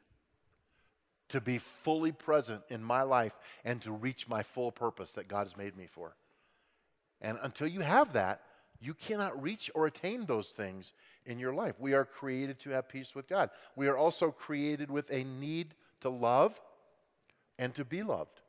to 1.28 1.40
be 1.40 1.58
fully 1.58 2.10
present 2.10 2.62
in 2.70 2.82
my 2.82 3.02
life 3.02 3.38
and 3.64 3.80
to 3.82 3.92
reach 3.92 4.28
my 4.28 4.42
full 4.42 4.72
purpose 4.72 5.12
that 5.12 5.28
God 5.28 5.46
has 5.46 5.56
made 5.56 5.76
me 5.76 5.86
for. 5.86 6.16
And 7.20 7.38
until 7.42 7.68
you 7.68 7.80
have 7.80 8.14
that, 8.14 8.40
you 8.80 8.94
cannot 8.94 9.40
reach 9.42 9.70
or 9.74 9.86
attain 9.86 10.26
those 10.26 10.48
things 10.48 10.92
in 11.26 11.38
your 11.38 11.52
life. 11.52 11.74
We 11.78 11.94
are 11.94 12.04
created 12.04 12.58
to 12.60 12.70
have 12.70 12.88
peace 12.88 13.14
with 13.14 13.28
God. 13.28 13.50
We 13.76 13.88
are 13.88 13.96
also 13.96 14.30
created 14.30 14.90
with 14.90 15.10
a 15.10 15.24
need 15.24 15.74
to 16.00 16.10
love 16.10 16.60
and 17.58 17.74
to 17.74 17.84
be 17.84 18.02
loved. 18.02 18.40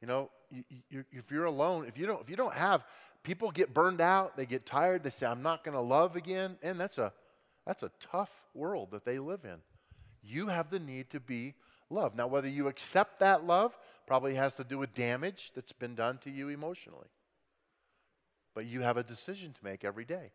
You 0.00 0.08
know, 0.08 0.30
you, 0.50 0.64
you, 0.90 1.04
if 1.12 1.30
you're 1.30 1.44
alone, 1.44 1.86
if 1.86 1.96
you 1.98 2.06
don't, 2.06 2.20
if 2.20 2.30
you 2.30 2.36
don't 2.36 2.54
have, 2.54 2.84
people 3.22 3.50
get 3.50 3.74
burned 3.74 4.00
out, 4.00 4.36
they 4.36 4.46
get 4.46 4.66
tired, 4.66 5.02
they 5.02 5.10
say, 5.10 5.26
"I'm 5.26 5.42
not 5.42 5.64
going 5.64 5.74
to 5.74 5.80
love 5.80 6.16
again," 6.16 6.56
and 6.62 6.80
that's 6.80 6.98
a 6.98 7.12
that's 7.66 7.82
a 7.82 7.90
tough 8.00 8.46
world 8.54 8.90
that 8.92 9.04
they 9.04 9.18
live 9.18 9.44
in. 9.44 9.56
You 10.22 10.48
have 10.48 10.70
the 10.70 10.78
need 10.78 11.10
to 11.10 11.20
be 11.20 11.54
loved. 11.90 12.16
Now, 12.16 12.26
whether 12.26 12.48
you 12.48 12.68
accept 12.68 13.20
that 13.20 13.44
love 13.44 13.78
probably 14.06 14.34
has 14.34 14.54
to 14.56 14.64
do 14.64 14.78
with 14.78 14.94
damage 14.94 15.52
that's 15.54 15.72
been 15.72 15.94
done 15.94 16.18
to 16.18 16.30
you 16.30 16.48
emotionally. 16.48 17.08
But 18.58 18.66
you 18.66 18.80
have 18.80 18.96
a 18.96 19.04
decision 19.04 19.52
to 19.52 19.64
make 19.64 19.84
every 19.84 20.04
day 20.04 20.32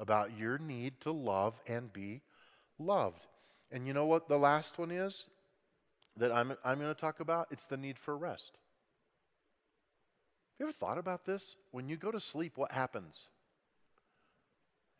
about 0.00 0.36
your 0.36 0.58
need 0.58 1.00
to 1.02 1.12
love 1.12 1.62
and 1.68 1.92
be 1.92 2.20
loved. 2.80 3.28
And 3.70 3.86
you 3.86 3.92
know 3.92 4.06
what 4.06 4.26
the 4.26 4.36
last 4.36 4.76
one 4.76 4.90
is 4.90 5.28
that 6.16 6.32
I'm, 6.32 6.56
I'm 6.64 6.80
going 6.80 6.92
to 6.92 7.00
talk 7.00 7.20
about? 7.20 7.46
It's 7.52 7.68
the 7.68 7.76
need 7.76 7.96
for 7.96 8.16
rest. 8.16 8.50
Have 10.50 10.58
you 10.58 10.66
ever 10.66 10.72
thought 10.72 10.98
about 10.98 11.26
this? 11.26 11.54
When 11.70 11.88
you 11.88 11.96
go 11.96 12.10
to 12.10 12.18
sleep, 12.18 12.58
what 12.58 12.72
happens? 12.72 13.28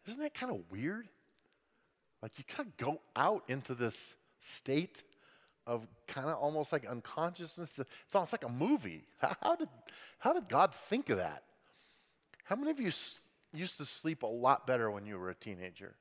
Isn't 0.07 0.23
that 0.23 0.35
kind 0.35 0.53
of 0.53 0.61
weird? 0.71 1.09
Like 2.23 2.39
you 2.39 2.45
kind 2.45 2.69
of 2.69 2.77
go 2.77 3.01
out 3.17 3.43
into 3.49 3.75
this 3.75 4.15
state 4.39 5.03
of 5.67 5.89
kind 6.07 6.29
of 6.29 6.37
almost 6.37 6.73
like 6.73 6.87
unconsciousness. 6.87 7.81
It's 7.81 8.15
almost 8.15 8.33
like 8.33 8.45
a 8.45 8.49
movie. 8.49 9.03
How 9.19 9.57
did, 9.57 9.69
how 10.21 10.33
did 10.35 10.49
God 10.49 10.73
think 10.73 11.11
of 11.11 11.17
that? 11.17 11.43
How 12.45 12.57
many 12.57 12.71
of 12.71 12.81
you 12.81 12.91
used 13.53 13.77
to 13.79 13.85
sleep 13.85 14.23
a 14.23 14.27
lot 14.27 14.67
better 14.67 14.91
when 14.91 15.07
you 15.07 15.19
were 15.19 15.31
a 15.31 15.35
teenager? 15.35 15.95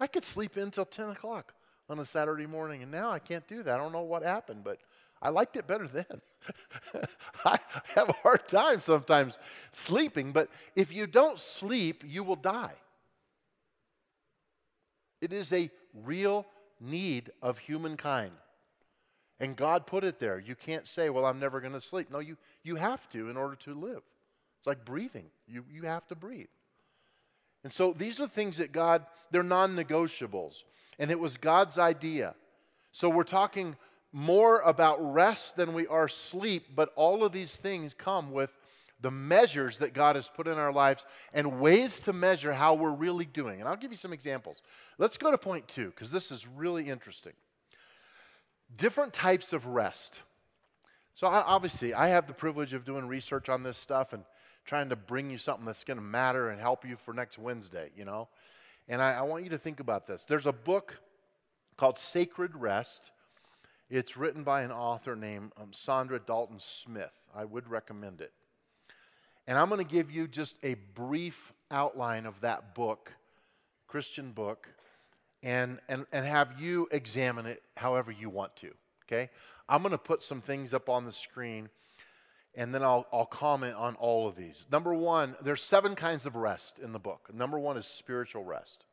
I 0.00 0.06
could 0.06 0.24
sleep 0.24 0.56
until 0.56 0.84
10 0.84 1.10
o'clock 1.10 1.54
on 1.88 1.98
a 1.98 2.04
Saturday 2.04 2.46
morning, 2.46 2.82
and 2.82 2.90
now 2.90 3.10
I 3.10 3.18
can't 3.18 3.46
do 3.46 3.62
that. 3.62 3.74
I 3.74 3.76
don't 3.78 3.92
know 3.92 4.02
what 4.02 4.22
happened, 4.22 4.64
but 4.64 4.78
I 5.20 5.28
liked 5.28 5.56
it 5.56 5.66
better 5.66 5.86
then. 5.92 6.20
I 7.44 7.58
have 7.94 8.08
a 8.08 8.14
hard 8.14 8.48
time 8.48 8.80
sometimes 8.80 9.38
sleeping, 9.70 10.32
but 10.32 10.48
if 10.74 10.92
you 10.92 11.06
don't 11.06 11.38
sleep, 11.38 12.02
you 12.06 12.24
will 12.24 12.36
die. 12.36 12.74
It 15.20 15.32
is 15.32 15.52
a 15.52 15.70
real 15.94 16.46
need 16.80 17.30
of 17.40 17.58
humankind. 17.58 18.32
And 19.38 19.56
God 19.56 19.86
put 19.86 20.04
it 20.04 20.18
there. 20.18 20.38
You 20.38 20.54
can't 20.54 20.86
say, 20.86 21.10
well, 21.10 21.26
I'm 21.26 21.40
never 21.40 21.60
going 21.60 21.72
to 21.72 21.80
sleep. 21.80 22.10
No, 22.10 22.18
you, 22.18 22.36
you 22.62 22.76
have 22.76 23.08
to 23.10 23.28
in 23.28 23.36
order 23.36 23.56
to 23.56 23.74
live. 23.74 24.02
It's 24.62 24.66
like 24.68 24.84
breathing. 24.84 25.26
You, 25.48 25.64
you 25.68 25.82
have 25.82 26.06
to 26.06 26.14
breathe. 26.14 26.46
And 27.64 27.72
so 27.72 27.92
these 27.92 28.20
are 28.20 28.28
things 28.28 28.58
that 28.58 28.70
God, 28.70 29.04
they're 29.32 29.42
non 29.42 29.74
negotiables. 29.74 30.62
And 31.00 31.10
it 31.10 31.18
was 31.18 31.36
God's 31.36 31.78
idea. 31.78 32.36
So 32.92 33.08
we're 33.08 33.24
talking 33.24 33.74
more 34.12 34.60
about 34.60 34.98
rest 35.00 35.56
than 35.56 35.74
we 35.74 35.88
are 35.88 36.06
sleep, 36.06 36.76
but 36.76 36.92
all 36.94 37.24
of 37.24 37.32
these 37.32 37.56
things 37.56 37.92
come 37.92 38.30
with 38.30 38.56
the 39.00 39.10
measures 39.10 39.78
that 39.78 39.94
God 39.94 40.14
has 40.14 40.28
put 40.28 40.46
in 40.46 40.58
our 40.58 40.72
lives 40.72 41.04
and 41.32 41.58
ways 41.58 41.98
to 42.00 42.12
measure 42.12 42.52
how 42.52 42.74
we're 42.74 42.94
really 42.94 43.24
doing. 43.24 43.58
And 43.58 43.68
I'll 43.68 43.74
give 43.74 43.90
you 43.90 43.96
some 43.96 44.12
examples. 44.12 44.62
Let's 44.96 45.16
go 45.16 45.32
to 45.32 45.38
point 45.38 45.66
two, 45.66 45.86
because 45.86 46.12
this 46.12 46.30
is 46.30 46.46
really 46.46 46.88
interesting. 46.88 47.32
Different 48.76 49.12
types 49.12 49.52
of 49.52 49.66
rest. 49.66 50.22
So, 51.14 51.26
I, 51.26 51.42
obviously, 51.42 51.92
I 51.92 52.08
have 52.08 52.28
the 52.28 52.32
privilege 52.32 52.74
of 52.74 52.84
doing 52.84 53.08
research 53.08 53.48
on 53.48 53.64
this 53.64 53.76
stuff 53.76 54.12
and 54.12 54.22
trying 54.64 54.88
to 54.90 54.96
bring 54.96 55.30
you 55.30 55.38
something 55.38 55.66
that's 55.66 55.84
going 55.84 55.96
to 55.96 56.02
matter 56.02 56.50
and 56.50 56.60
help 56.60 56.84
you 56.84 56.96
for 56.96 57.12
next 57.12 57.38
Wednesday, 57.38 57.90
you 57.96 58.04
know? 58.04 58.28
And 58.88 59.02
I, 59.02 59.14
I 59.14 59.22
want 59.22 59.44
you 59.44 59.50
to 59.50 59.58
think 59.58 59.80
about 59.80 60.06
this. 60.06 60.24
There's 60.24 60.46
a 60.46 60.52
book 60.52 61.00
called 61.76 61.98
Sacred 61.98 62.56
Rest. 62.56 63.10
It's 63.90 64.16
written 64.16 64.42
by 64.42 64.62
an 64.62 64.72
author 64.72 65.16
named 65.16 65.52
um, 65.60 65.70
Saundra 65.72 66.24
Dalton 66.24 66.58
Smith. 66.58 67.12
I 67.34 67.44
would 67.44 67.68
recommend 67.68 68.20
it. 68.20 68.32
And 69.46 69.58
I'm 69.58 69.68
going 69.68 69.84
to 69.84 69.90
give 69.90 70.10
you 70.10 70.28
just 70.28 70.56
a 70.62 70.74
brief 70.94 71.52
outline 71.70 72.26
of 72.26 72.40
that 72.42 72.74
book, 72.74 73.12
Christian 73.88 74.32
book, 74.32 74.68
and, 75.42 75.80
and, 75.88 76.06
and 76.12 76.24
have 76.24 76.60
you 76.60 76.88
examine 76.92 77.46
it 77.46 77.62
however 77.76 78.12
you 78.12 78.30
want 78.30 78.54
to. 78.56 78.70
Okay? 79.06 79.30
I'm 79.68 79.82
going 79.82 79.92
to 79.92 79.98
put 79.98 80.22
some 80.22 80.40
things 80.40 80.72
up 80.72 80.88
on 80.88 81.04
the 81.04 81.12
screen 81.12 81.68
and 82.54 82.74
then 82.74 82.82
I'll, 82.82 83.06
I'll 83.12 83.26
comment 83.26 83.74
on 83.76 83.94
all 83.96 84.28
of 84.28 84.36
these. 84.36 84.66
Number 84.70 84.92
one, 84.94 85.36
there's 85.42 85.62
seven 85.62 85.94
kinds 85.94 86.26
of 86.26 86.36
rest 86.36 86.78
in 86.78 86.92
the 86.92 86.98
book. 86.98 87.30
Number 87.32 87.58
one 87.58 87.76
is 87.76 87.86
spiritual 87.86 88.44
rest. 88.44 88.84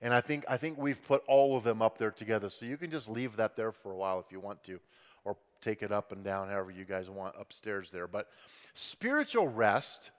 And 0.00 0.14
I 0.14 0.20
think, 0.20 0.44
I 0.48 0.58
think 0.58 0.78
we've 0.78 1.04
put 1.04 1.24
all 1.26 1.56
of 1.56 1.64
them 1.64 1.82
up 1.82 1.98
there 1.98 2.12
together. 2.12 2.50
So 2.50 2.66
you 2.66 2.76
can 2.76 2.90
just 2.90 3.08
leave 3.08 3.36
that 3.36 3.56
there 3.56 3.72
for 3.72 3.90
a 3.90 3.96
while 3.96 4.20
if 4.20 4.30
you 4.30 4.38
want 4.38 4.62
to, 4.64 4.78
or 5.24 5.36
take 5.60 5.82
it 5.82 5.90
up 5.90 6.12
and 6.12 6.22
down 6.22 6.48
however 6.48 6.70
you 6.70 6.84
guys 6.84 7.10
want 7.10 7.34
upstairs 7.36 7.90
there. 7.90 8.06
But 8.06 8.28
spiritual 8.74 9.48
rest, 9.48 10.12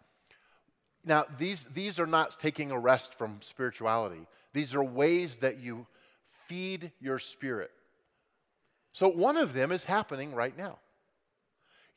now 1.06 1.26
these, 1.38 1.64
these 1.64 1.98
are 1.98 2.08
not 2.08 2.38
taking 2.40 2.72
a 2.72 2.80
rest 2.80 3.14
from 3.14 3.38
spirituality, 3.42 4.28
these 4.52 4.76
are 4.76 4.84
ways 4.84 5.38
that 5.38 5.60
you 5.60 5.88
feed 6.48 6.92
your 7.00 7.20
spirit. 7.20 7.72
So 8.92 9.08
one 9.08 9.38
of 9.38 9.54
them 9.54 9.72
is 9.72 9.86
happening 9.86 10.34
right 10.34 10.58
now 10.58 10.80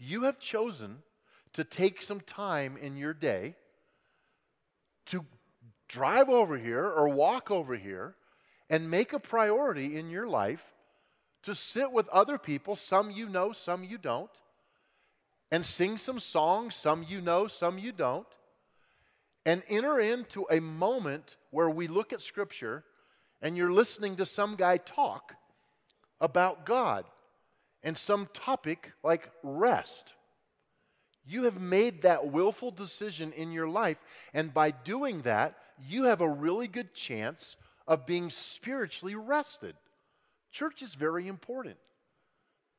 you 0.02 0.24
have 0.24 0.38
chosen 0.38 0.98
to 1.52 1.64
take 1.64 2.02
some 2.02 2.20
time 2.20 2.76
in 2.76 2.96
your 2.96 3.14
day 3.14 3.54
to 5.06 5.24
drive 5.88 6.28
over 6.28 6.56
here 6.56 6.84
or 6.84 7.08
walk 7.08 7.50
over 7.50 7.76
here 7.76 8.14
and 8.70 8.90
make 8.90 9.12
a 9.12 9.18
priority 9.18 9.96
in 9.98 10.10
your 10.10 10.26
life 10.26 10.64
to 11.42 11.54
sit 11.54 11.92
with 11.92 12.08
other 12.08 12.38
people, 12.38 12.76
some 12.76 13.10
you 13.10 13.28
know, 13.28 13.52
some 13.52 13.84
you 13.84 13.98
don't, 13.98 14.30
and 15.50 15.66
sing 15.66 15.96
some 15.96 16.18
songs, 16.18 16.74
some 16.74 17.04
you 17.06 17.20
know, 17.20 17.46
some 17.46 17.78
you 17.78 17.92
don't, 17.92 18.26
and 19.44 19.62
enter 19.68 20.00
into 20.00 20.46
a 20.50 20.60
moment 20.60 21.36
where 21.50 21.68
we 21.68 21.88
look 21.88 22.12
at 22.12 22.22
Scripture 22.22 22.84
and 23.42 23.56
you're 23.56 23.72
listening 23.72 24.16
to 24.16 24.24
some 24.24 24.54
guy 24.56 24.76
talk 24.76 25.34
about 26.20 26.64
God 26.64 27.04
and 27.82 27.96
some 27.96 28.28
topic 28.32 28.92
like 29.02 29.30
rest. 29.42 30.14
You 31.24 31.44
have 31.44 31.60
made 31.60 32.02
that 32.02 32.32
willful 32.32 32.70
decision 32.70 33.32
in 33.32 33.52
your 33.52 33.68
life, 33.68 33.98
and 34.34 34.52
by 34.52 34.72
doing 34.72 35.22
that, 35.22 35.56
you 35.88 36.04
have 36.04 36.20
a 36.20 36.28
really 36.28 36.68
good 36.68 36.94
chance 36.94 37.56
of 37.86 38.06
being 38.06 38.30
spiritually 38.30 39.14
rested. 39.14 39.74
Church 40.50 40.82
is 40.82 40.94
very 40.94 41.28
important. 41.28 41.76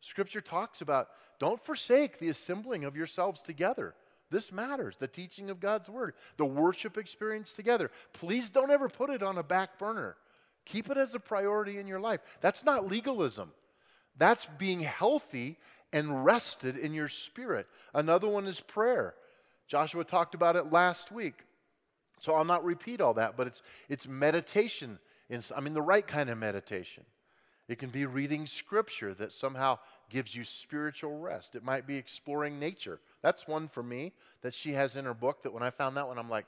Scripture 0.02 0.42
talks 0.42 0.82
about 0.82 1.08
don't 1.40 1.62
forsake 1.62 2.20
the 2.20 2.30
assembling 2.30 2.84
of 2.84 2.98
yourselves 2.98 3.42
together. 3.42 3.96
This 4.30 4.52
matters, 4.52 4.98
the 4.98 5.08
teaching 5.08 5.50
of 5.50 5.60
God's 5.60 5.90
word, 5.90 6.16
the 6.38 6.46
worship 6.46 6.98
experience 6.98 7.54
together. 7.54 7.92
Please 8.14 8.50
don't 8.50 8.72
ever 8.72 8.90
put 8.90 9.10
it 9.10 9.24
on 9.24 9.38
a 9.38 9.44
back 9.44 9.78
burner. 9.78 10.18
Keep 10.66 10.90
it 10.90 10.98
as 10.98 11.16
a 11.16 11.20
priority 11.20 11.78
in 11.78 11.88
your 11.88 12.00
life. 12.00 12.22
That's 12.42 12.64
not 12.64 12.88
legalism. 12.88 13.52
That's 14.18 14.46
being 14.58 14.82
healthy 14.82 15.58
and 15.92 16.26
rested 16.26 16.78
in 16.78 16.94
your 16.94 17.08
spirit. 17.08 17.68
Another 17.94 18.28
one 18.28 18.48
is 18.48 18.60
prayer. 18.60 19.16
Joshua 19.68 20.04
talked 20.04 20.36
about 20.36 20.56
it 20.56 20.72
last 20.72 21.12
week. 21.12 21.44
So 22.20 22.34
I'll 22.36 22.46
not 22.46 22.64
repeat 22.64 23.02
all 23.02 23.16
that, 23.16 23.36
but 23.36 23.48
it's, 23.48 23.62
it's 23.90 24.08
meditation. 24.08 25.00
In, 25.30 25.42
I 25.56 25.60
mean, 25.60 25.74
the 25.74 25.82
right 25.82 26.06
kind 26.06 26.30
of 26.30 26.38
meditation. 26.38 27.04
It 27.68 27.80
can 27.80 27.90
be 27.90 28.06
reading 28.06 28.46
scripture 28.46 29.14
that 29.16 29.32
somehow 29.32 29.80
gives 30.10 30.36
you 30.36 30.44
spiritual 30.44 31.18
rest. 31.18 31.56
It 31.56 31.64
might 31.64 31.88
be 31.88 31.96
exploring 31.96 32.60
nature. 32.60 33.00
That's 33.22 33.48
one 33.48 33.68
for 33.68 33.82
me 33.82 34.14
that 34.42 34.54
she 34.54 34.74
has 34.74 34.96
in 34.96 35.06
her 35.06 35.14
book 35.14 35.44
that 35.44 35.54
when 35.54 35.64
I 35.64 35.70
found 35.70 35.98
that 35.98 36.08
one, 36.08 36.18
I'm 36.18 36.30
like, 36.30 36.46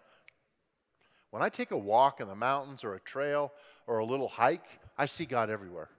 when 1.31 1.41
I 1.41 1.49
take 1.49 1.71
a 1.71 1.77
walk 1.77 2.21
in 2.21 2.27
the 2.27 2.35
mountains 2.35 2.83
or 2.83 2.95
a 2.95 2.99
trail 2.99 3.51
or 3.87 3.97
a 3.97 4.05
little 4.05 4.27
hike, 4.27 4.79
I 4.97 5.05
see 5.05 5.25
God 5.25 5.49
everywhere. 5.49 5.89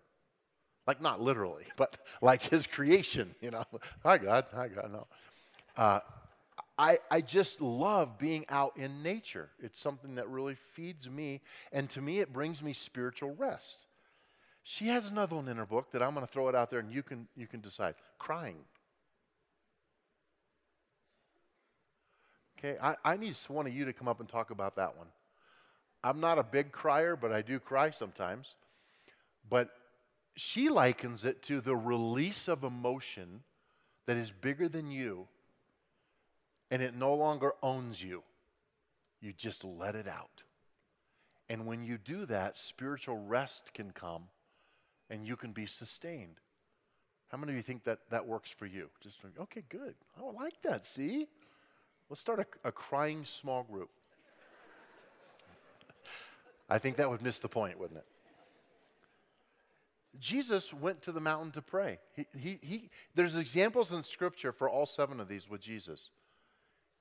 Like, 0.87 1.00
not 1.00 1.21
literally, 1.21 1.64
but 1.76 1.99
like 2.23 2.43
his 2.43 2.66
creation, 2.66 3.35
you 3.40 3.50
know. 3.50 3.64
Hi, 4.02 4.19
God. 4.19 4.47
Hi, 4.55 4.69
God. 4.69 4.90
No. 4.93 5.07
Uh, 5.76 6.00
I, 6.78 6.99
I 7.11 7.21
just 7.23 7.61
love 7.61 8.19
being 8.19 8.45
out 8.49 8.76
in 8.76 9.02
nature. 9.02 9.49
It's 9.62 9.81
something 9.81 10.16
that 10.16 10.28
really 10.28 10.57
feeds 10.73 11.09
me, 11.09 11.40
and 11.73 11.88
to 11.90 12.02
me, 12.02 12.21
it 12.21 12.33
brings 12.33 12.62
me 12.62 12.73
spiritual 12.73 13.35
rest. 13.35 13.87
She 14.62 14.87
has 14.87 15.09
another 15.09 15.37
one 15.37 15.49
in 15.49 15.57
her 15.59 15.64
book 15.64 15.93
that 15.93 16.02
I'm 16.02 16.12
going 16.12 16.26
to 16.26 16.33
throw 16.33 16.49
it 16.49 16.55
out 16.55 16.71
there, 16.71 16.81
and 16.81 16.93
you 16.93 17.02
can, 17.02 17.28
you 17.37 17.47
can 17.47 17.61
decide. 17.61 17.95
Crying. 18.19 18.57
Okay, 22.59 22.76
I, 22.83 22.97
I 23.05 23.16
need 23.16 23.37
one 23.49 23.66
of 23.66 23.75
you 23.75 23.85
to 23.85 23.93
come 23.93 24.09
up 24.09 24.21
and 24.21 24.28
talk 24.28 24.50
about 24.50 24.76
that 24.76 24.97
one. 24.97 25.07
I'm 26.02 26.21
not 26.21 26.38
a 26.38 26.43
big 26.43 26.73
crier, 26.73 27.16
but 27.16 27.33
I 27.33 27.43
do 27.43 27.59
cry 27.59 27.90
sometimes. 27.90 28.55
But 29.49 29.71
she 30.37 30.69
likens 30.69 31.25
it 31.25 31.43
to 31.45 31.61
the 31.61 31.75
release 31.75 32.47
of 32.47 32.62
emotion 32.62 33.43
that 34.07 34.16
is 34.16 34.31
bigger 34.31 34.69
than 34.69 34.90
you, 34.90 35.26
and 36.71 36.83
it 36.83 36.95
no 36.95 37.14
longer 37.14 37.52
owns 37.62 38.02
you. 38.02 38.23
You 39.21 39.33
just 39.33 39.64
let 39.64 39.95
it 39.95 40.07
out. 40.07 40.43
And 41.49 41.66
when 41.66 41.83
you 41.83 41.97
do 41.97 42.26
that, 42.26 42.59
spiritual 42.59 43.16
rest 43.16 43.73
can 43.73 43.93
come 43.93 44.25
and 45.09 45.26
you 45.26 45.37
can 45.37 45.52
be 45.52 45.66
sustained. 45.66 46.40
How 47.28 47.38
many 47.38 47.52
of 47.52 47.57
you 47.57 47.62
think 47.62 47.85
that 47.85 48.00
that 48.11 48.26
works 48.26 48.50
for 48.50 48.66
you? 48.66 48.90
Just 49.00 49.19
okay, 49.40 49.62
good. 49.69 49.95
I 50.19 50.23
like 50.31 50.61
that. 50.62 50.87
See? 50.87 51.26
Let's 52.09 52.21
start 52.21 52.40
a, 52.40 52.69
a 52.69 52.73
crying 52.73 53.25
small 53.25 53.64
group. 53.64 53.90
I 56.69 56.78
think 56.78 56.97
that 56.97 57.09
would 57.09 57.23
miss 57.23 57.40
the 57.40 57.49
point, 57.49 57.78
wouldn't 57.78 57.99
it? 57.99 58.07
Jesus 60.20 60.73
went 60.73 61.02
to 61.02 61.12
the 61.12 61.20
mountain 61.20 61.50
to 61.52 61.62
pray. 61.62 61.99
He, 62.14 62.26
he, 62.38 62.58
he, 62.62 62.90
there's 63.14 63.37
examples 63.37 63.92
in 63.92 64.02
Scripture 64.02 64.52
for 64.52 64.68
all 64.68 64.87
seven 64.87 65.20
of 65.20 65.28
these 65.28 65.49
with 65.49 65.61
Jesus. 65.61 66.11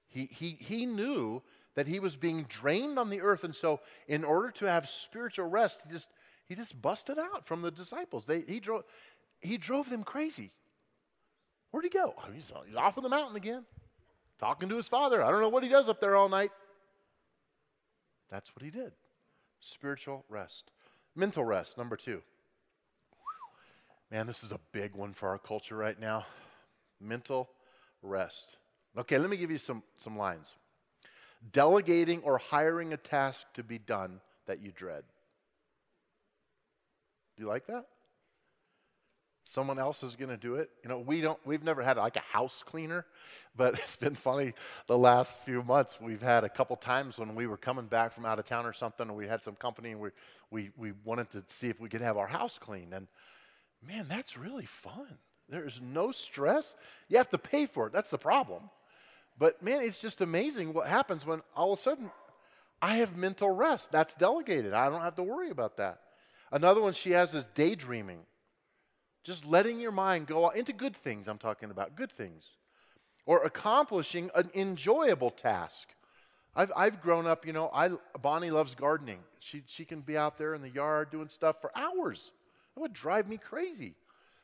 He, 0.08 0.30
he, 0.32 0.58
he 0.60 0.86
knew 0.86 1.42
that 1.76 1.88
he 1.88 2.00
was 2.00 2.16
being 2.16 2.46
drained 2.48 2.98
on 2.98 3.10
the 3.10 3.22
earth, 3.22 3.44
and 3.44 3.56
so 3.56 3.82
in 4.08 4.24
order 4.24 4.52
to 4.52 4.66
have 4.66 4.88
spiritual 4.88 5.48
rest, 5.48 5.82
he 5.86 5.94
just, 5.94 6.10
he 6.48 6.56
just 6.56 6.82
busted 6.82 7.20
out 7.20 7.46
from 7.46 7.62
the 7.62 7.72
disciples. 7.72 8.26
They, 8.26 8.42
he, 8.48 8.60
drove, 8.60 8.84
he 9.42 9.58
drove 9.58 9.90
them 9.90 10.04
crazy. 10.04 10.52
Where'd 11.72 11.84
he 11.84 11.90
go? 11.90 12.14
Oh, 12.18 12.32
he's 12.34 12.52
off 12.78 12.98
on 12.98 13.04
the 13.04 13.10
mountain 13.10 13.36
again 13.36 13.66
talking 14.38 14.70
to 14.70 14.76
his 14.76 14.88
father. 14.88 15.24
I 15.24 15.32
don't 15.32 15.42
know 15.42 15.50
what 15.50 15.64
he 15.64 15.70
does 15.70 15.90
up 15.90 16.00
there 16.00 16.16
all 16.16 16.30
night. 16.30 16.52
That's 18.30 18.56
what 18.56 18.64
he 18.64 18.72
did. 18.72 18.92
Spiritual 19.60 20.26
rest. 20.30 20.72
Mental 21.16 21.44
rest, 21.44 21.78
number 21.78 21.96
two. 21.96 22.22
Man, 24.16 24.28
this 24.28 24.46
is 24.46 24.54
a 24.54 24.60
big 24.72 24.96
one 24.96 25.12
for 25.12 25.28
our 25.28 25.38
culture 25.38 25.76
right 25.76 26.00
now. 26.00 26.26
Mental 27.02 27.50
rest. 28.02 28.56
Okay, 28.98 29.18
let 29.18 29.30
me 29.30 29.36
give 29.36 29.52
you 29.52 29.58
some, 29.58 29.84
some 29.98 30.18
lines. 30.18 30.56
Delegating 31.52 32.22
or 32.22 32.38
hiring 32.38 32.94
a 32.94 32.98
task 32.98 33.46
to 33.56 33.62
be 33.62 33.78
done 33.78 34.22
that 34.48 34.62
you 34.62 34.72
dread. 34.74 35.04
Do 37.36 37.44
you 37.44 37.50
like 37.50 37.68
that? 37.68 37.88
someone 39.46 39.78
else 39.78 40.02
is 40.02 40.16
going 40.16 40.30
to 40.30 40.38
do 40.38 40.56
it. 40.56 40.70
You 40.82 40.90
know, 40.90 41.00
we 41.00 41.22
don't, 41.22 41.40
we've 41.46 41.64
never 41.64 41.84
had 41.84 41.98
like 41.98 42.16
a 42.16 42.22
house 42.22 42.64
cleaner, 42.64 43.06
but 43.56 43.74
it's 43.80 43.96
been 43.96 44.16
funny 44.16 44.54
the 44.88 44.98
last 44.98 45.46
few 45.46 45.62
months. 45.62 46.00
We've 46.02 46.22
had 46.22 46.44
a 46.44 46.50
couple 46.50 46.76
times 46.78 47.20
when 47.20 47.36
we 47.36 47.48
were 47.48 47.58
coming 47.58 47.86
back 47.86 48.14
from 48.14 48.26
out 48.26 48.40
of 48.40 48.46
town 48.46 48.66
or 48.66 48.74
something, 48.74 49.08
and 49.08 49.16
we 49.16 49.28
had 49.28 49.44
some 49.44 49.56
company 49.56 49.92
and 49.92 50.00
we, 50.00 50.10
we, 50.50 50.72
we 50.78 50.94
wanted 51.04 51.30
to 51.32 51.44
see 51.48 51.70
if 51.70 51.80
we 51.80 51.90
could 51.90 52.02
have 52.02 52.18
our 52.18 52.28
house 52.28 52.58
cleaned. 52.58 52.94
And 52.94 53.08
man, 53.88 54.08
that's 54.08 54.38
really 54.38 54.66
fun. 54.66 55.18
There's 55.50 55.80
no 55.82 56.12
stress. 56.12 56.76
You 57.08 57.18
have 57.18 57.30
to 57.30 57.38
pay 57.38 57.66
for 57.66 57.88
it. 57.88 57.94
That's 57.94 58.12
the 58.12 58.18
problem. 58.18 58.70
But 59.38 59.62
man, 59.62 59.84
it's 59.84 60.00
just 60.00 60.22
amazing 60.22 60.74
what 60.74 60.88
happens 60.88 61.26
when 61.26 61.42
all 61.56 61.74
of 61.74 61.80
a 61.80 61.82
sudden 61.82 62.12
I 62.82 62.98
have 62.98 63.18
mental 63.18 63.52
rest. 63.52 63.92
That's 63.92 64.16
delegated. 64.16 64.74
I 64.74 64.90
don't 64.90 65.02
have 65.02 65.16
to 65.16 65.24
worry 65.24 65.50
about 65.50 65.78
that. 65.78 66.00
Another 66.52 66.82
one 66.82 66.94
she 66.94 67.12
has 67.12 67.34
is 67.34 67.44
daydreaming. 67.56 68.20
Just 69.24 69.46
letting 69.46 69.80
your 69.80 69.92
mind 69.92 70.28
go 70.28 70.50
into 70.50 70.72
good 70.72 70.96
things, 70.96 71.28
I'm 71.28 71.40
talking 71.40 71.72
about, 71.72 71.96
good 71.96 72.12
things. 72.12 72.46
Or 73.26 73.44
accomplishing 73.44 74.30
an 74.36 74.52
enjoyable 74.54 75.32
task. 75.32 75.90
I've, 76.56 76.72
I've 76.76 77.02
grown 77.02 77.26
up, 77.26 77.46
you 77.46 77.52
know, 77.52 77.70
I, 77.74 77.90
Bonnie 78.22 78.52
loves 78.52 78.76
gardening. 78.76 79.20
She, 79.40 79.64
she 79.66 79.84
can 79.84 80.02
be 80.02 80.16
out 80.16 80.38
there 80.38 80.54
in 80.54 80.62
the 80.62 80.70
yard 80.70 81.10
doing 81.10 81.28
stuff 81.28 81.60
for 81.60 81.72
hours. 81.76 82.32
It 82.76 82.80
would 82.80 82.94
drive 82.94 83.28
me 83.28 83.38
crazy. 83.38 83.96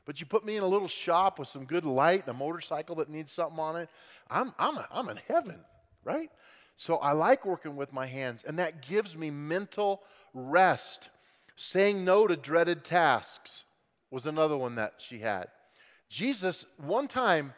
But 0.05 0.19
you 0.19 0.25
put 0.25 0.45
me 0.45 0.57
in 0.57 0.63
a 0.63 0.67
little 0.67 0.87
shop 0.87 1.37
with 1.37 1.47
some 1.47 1.65
good 1.65 1.85
light 1.85 2.21
and 2.21 2.35
a 2.35 2.37
motorcycle 2.37 2.95
that 2.95 3.09
needs 3.09 3.31
something 3.31 3.59
on 3.59 3.75
it, 3.75 3.89
I'm, 4.29 4.51
I'm, 4.57 4.79
I'm 4.91 5.09
in 5.09 5.19
heaven, 5.27 5.59
right? 6.03 6.29
So 6.75 6.97
I 6.97 7.11
like 7.11 7.45
working 7.45 7.75
with 7.75 7.93
my 7.93 8.07
hands, 8.07 8.43
and 8.43 8.57
that 8.57 8.81
gives 8.81 9.15
me 9.15 9.29
mental 9.29 10.01
rest, 10.33 11.09
saying 11.55 12.03
no 12.03 12.25
to 12.25 12.35
dreaded 12.35 12.83
tasks 12.83 13.65
was 14.09 14.25
another 14.25 14.57
one 14.57 14.75
that 14.75 14.95
she 14.97 15.19
had. 15.19 15.47
Jesus, 16.09 16.65
one 16.77 17.07
time, 17.07 17.53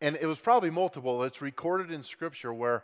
and 0.00 0.16
it 0.20 0.26
was 0.26 0.40
probably 0.40 0.70
multiple, 0.70 1.22
it's 1.22 1.40
recorded 1.40 1.92
in 1.92 2.02
Scripture 2.02 2.52
where 2.52 2.82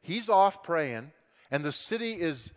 he's 0.00 0.30
off 0.30 0.62
praying, 0.62 1.12
and 1.50 1.62
the 1.62 1.72
city 1.72 2.14
is, 2.14 2.52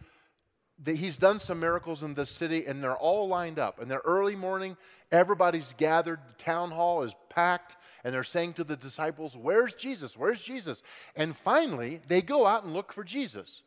he's 0.86 1.18
done 1.18 1.40
some 1.40 1.60
miracles 1.60 2.04
in 2.04 2.14
the 2.14 2.26
city, 2.26 2.66
and 2.66 2.84
they're 2.84 2.98
all 2.98 3.28
lined 3.28 3.60
up. 3.60 3.80
And 3.80 3.90
they're 3.90 4.02
early 4.06 4.36
morning, 4.36 4.78
everybody's 5.12 5.74
gathered, 5.78 6.20
the 6.28 6.44
town 6.44 6.72
hall 6.72 7.04
is 7.04 7.16
packed, 7.30 7.76
and 8.04 8.14
they're 8.14 8.24
saying 8.24 8.54
to 8.54 8.64
the 8.64 8.78
disciples, 8.78 9.36
Where's 9.36 9.74
Jesus? 9.74 10.18
Where's 10.18 10.42
Jesus? 10.42 10.84
And 11.16 11.36
finally, 11.36 12.02
they 12.08 12.22
go 12.22 12.46
out 12.46 12.64
and 12.64 12.74
look 12.74 12.94
for 12.94 13.04
Jesus. 13.04 13.62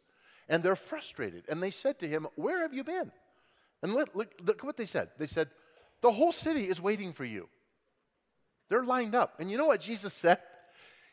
And 0.49 0.63
they're 0.63 0.77
frustrated. 0.77 1.45
And 1.49 1.63
they 1.63 1.71
said 1.71 2.01
to 2.01 2.09
him, 2.09 2.27
Where 2.35 2.63
have 2.63 2.75
you 2.75 2.85
been? 2.85 3.13
And 3.83 3.95
look, 3.95 4.15
look, 4.15 4.33
look 4.45 4.63
what 4.63 4.77
they 4.77 4.87
said. 4.87 5.09
They 5.17 5.27
said, 5.27 5.49
the 6.01 6.13
whole 6.13 6.33
city 6.33 6.69
is 6.69 6.81
waiting 6.81 7.13
for 7.13 7.25
you. 7.25 7.49
They're 8.69 8.85
lined 8.85 9.15
up. 9.15 9.41
And 9.41 9.51
you 9.51 9.59
know 9.59 9.67
what 9.67 9.81
Jesus 9.81 10.15
said? 10.15 10.39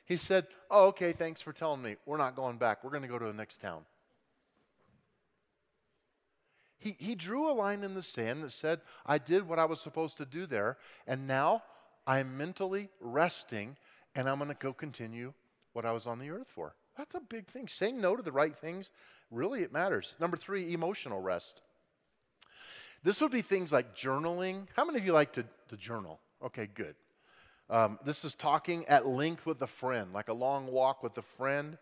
He 0.06 0.18
said, 0.18 0.48
Oh, 0.70 0.88
okay, 0.88 1.12
thanks 1.12 1.42
for 1.42 1.52
telling 1.52 1.82
me. 1.82 1.96
We're 2.06 2.18
not 2.18 2.36
going 2.36 2.58
back. 2.58 2.84
We're 2.84 2.92
going 2.92 3.02
to 3.02 3.10
go 3.10 3.20
to 3.20 3.26
the 3.26 3.34
next 3.34 3.62
town. 3.62 3.84
He, 6.80 6.96
he 7.00 7.16
drew 7.16 7.50
a 7.50 7.54
line 7.54 7.84
in 7.84 7.96
the 7.96 8.04
sand 8.04 8.44
that 8.44 8.52
said, 8.52 8.82
I 9.06 9.18
did 9.18 9.48
what 9.48 9.60
I 9.60 9.66
was 9.66 9.82
supposed 9.82 10.18
to 10.18 10.26
do 10.26 10.46
there, 10.46 10.78
and 11.08 11.28
now 11.28 11.64
I'm 12.06 12.38
mentally 12.38 12.90
resting, 13.02 13.78
and 14.16 14.30
I'm 14.30 14.38
going 14.38 14.50
to 14.50 14.56
go 14.56 14.74
continue 14.74 15.34
what 15.74 15.86
I 15.86 15.92
was 15.92 16.08
on 16.08 16.20
the 16.20 16.30
earth 16.30 16.48
for. 16.48 16.76
That's 16.98 17.16
a 17.16 17.20
big 17.20 17.48
thing. 17.48 17.68
Saying 17.68 18.00
no 18.00 18.16
to 18.16 18.24
the 18.24 18.32
right 18.32 18.56
things, 18.56 18.92
really, 19.32 19.62
it 19.62 19.74
matters. 19.74 20.16
Number 20.20 20.38
three, 20.38 20.74
emotional 20.74 21.22
rest. 21.22 21.62
This 23.04 23.22
would 23.22 23.32
be 23.32 23.42
things 23.42 23.72
like 23.72 23.96
journaling. 23.96 24.68
How 24.76 24.86
many 24.86 25.00
of 25.00 25.06
you 25.06 25.14
like 25.14 25.34
to, 25.34 25.46
to 25.70 25.78
journal? 25.78 26.20
Okay, 26.44 26.68
good. 26.74 26.96
Um, 27.70 28.00
this 28.04 28.24
is 28.24 28.34
talking 28.34 28.86
at 28.88 29.06
length 29.06 29.46
with 29.46 29.62
a 29.62 29.68
friend, 29.68 30.14
like 30.14 30.30
a 30.30 30.34
long 30.34 30.68
walk 30.68 31.04
with 31.04 31.18
a 31.18 31.22
friend. 31.22 31.78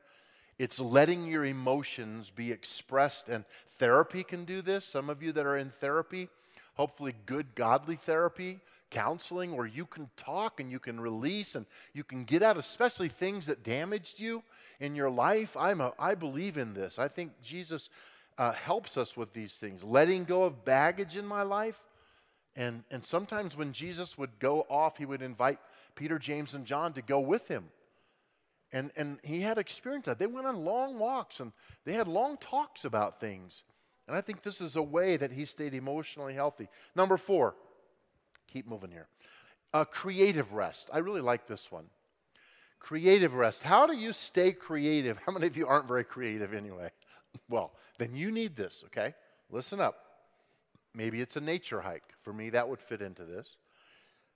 It's 0.58 0.80
letting 0.80 1.28
your 1.28 1.46
emotions 1.46 2.32
be 2.34 2.52
expressed, 2.52 3.28
and 3.28 3.46
therapy 3.78 4.24
can 4.24 4.46
do 4.46 4.62
this. 4.62 4.86
Some 4.86 5.10
of 5.10 5.22
you 5.22 5.32
that 5.34 5.46
are 5.46 5.58
in 5.58 5.70
therapy, 5.70 6.30
hopefully, 6.76 7.14
good, 7.26 7.56
godly 7.56 7.98
therapy, 7.98 8.60
counseling, 8.90 9.58
where 9.58 9.66
you 9.66 9.86
can 9.86 10.10
talk 10.16 10.60
and 10.62 10.72
you 10.72 10.80
can 10.80 11.00
release 11.00 11.56
and 11.56 11.66
you 11.94 12.04
can 12.04 12.24
get 12.24 12.42
out, 12.42 12.56
especially 12.56 13.10
things 13.10 13.48
that 13.48 13.64
damaged 13.64 14.20
you 14.20 14.44
in 14.80 14.96
your 14.96 15.10
life. 15.10 15.58
I'm 15.58 15.82
a, 15.82 15.92
I 16.00 16.16
believe 16.16 16.58
in 16.58 16.74
this. 16.74 16.98
I 16.98 17.10
think 17.10 17.34
Jesus 17.44 17.90
uh, 18.38 18.54
helps 18.54 18.98
us 18.98 19.18
with 19.18 19.34
these 19.34 19.56
things. 19.56 19.84
Letting 19.84 20.24
go 20.24 20.44
of 20.44 20.64
baggage 20.64 21.18
in 21.18 21.26
my 21.26 21.42
life. 21.42 21.84
And, 22.56 22.84
and 22.90 23.04
sometimes 23.04 23.58
when 23.58 23.74
Jesus 23.74 24.18
would 24.18 24.40
go 24.40 24.66
off, 24.70 24.98
he 24.98 25.06
would 25.06 25.22
invite 25.22 25.60
Peter, 25.96 26.18
James, 26.18 26.54
and 26.54 26.66
John 26.66 26.94
to 26.94 27.02
go 27.02 27.20
with 27.20 27.50
him. 27.50 27.66
And, 28.72 28.92
and 28.96 29.20
he 29.24 29.42
had 29.42 29.58
experience 29.58 30.06
that. 30.06 30.20
They 30.20 30.28
went 30.28 30.48
on 30.48 30.66
long 30.66 31.00
walks 31.00 31.40
and 31.40 31.52
they 31.86 31.94
had 31.94 32.08
long 32.08 32.38
talks 32.38 32.86
about 32.86 33.20
things. 33.20 33.64
And 34.08 34.16
I 34.16 34.22
think 34.22 34.42
this 34.42 34.62
is 34.62 34.76
a 34.76 34.82
way 34.82 35.18
that 35.18 35.32
he 35.32 35.46
stayed 35.46 35.74
emotionally 35.74 36.34
healthy. 36.34 36.68
Number 36.96 37.18
four, 37.18 37.56
keep 38.48 38.68
moving 38.68 38.92
here. 38.92 39.08
A 39.74 39.86
creative 39.86 40.54
rest. 40.54 40.90
I 40.94 41.00
really 41.00 41.22
like 41.22 41.48
this 41.48 41.72
one. 41.72 41.86
Creative 42.80 43.34
rest. 43.34 43.64
How 43.64 43.88
do 43.88 43.96
you 43.96 44.14
stay 44.14 44.52
creative? 44.52 45.18
How 45.26 45.32
many 45.32 45.48
of 45.48 45.58
you 45.58 45.68
aren't 45.68 45.88
very 45.88 46.04
creative 46.04 46.54
anyway? 46.54 46.90
Well, 47.50 47.74
then 47.98 48.16
you 48.16 48.32
need 48.32 48.56
this, 48.56 48.86
okay? 48.86 49.14
Listen 49.50 49.82
up. 49.82 49.98
Maybe 50.94 51.20
it's 51.20 51.36
a 51.36 51.42
nature 51.42 51.82
hike. 51.82 52.14
For 52.24 52.32
me, 52.32 52.52
that 52.52 52.70
would 52.70 52.80
fit 52.80 53.02
into 53.02 53.26
this. 53.26 53.58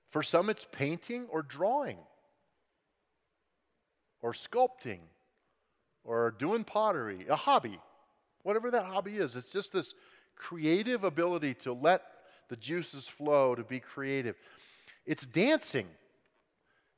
For 0.10 0.22
some, 0.22 0.50
it's 0.50 0.68
painting 0.70 1.28
or 1.32 1.42
drawing 1.42 2.00
or 4.22 4.34
sculpting 4.34 5.00
or 6.04 6.32
doing 6.32 6.64
pottery, 6.64 7.26
a 7.30 7.36
hobby, 7.36 7.80
whatever 8.44 8.72
that 8.72 8.86
hobby 8.86 9.18
is. 9.18 9.36
It's 9.36 9.52
just 9.52 9.72
this 9.74 9.94
creative 10.36 11.04
ability 11.04 11.54
to 11.56 11.74
let 11.74 12.04
the 12.48 12.56
juices 12.56 13.08
flow, 13.08 13.56
to 13.56 13.64
be 13.64 13.80
creative. 13.80 14.36
It's 15.06 15.26
dancing 15.26 15.88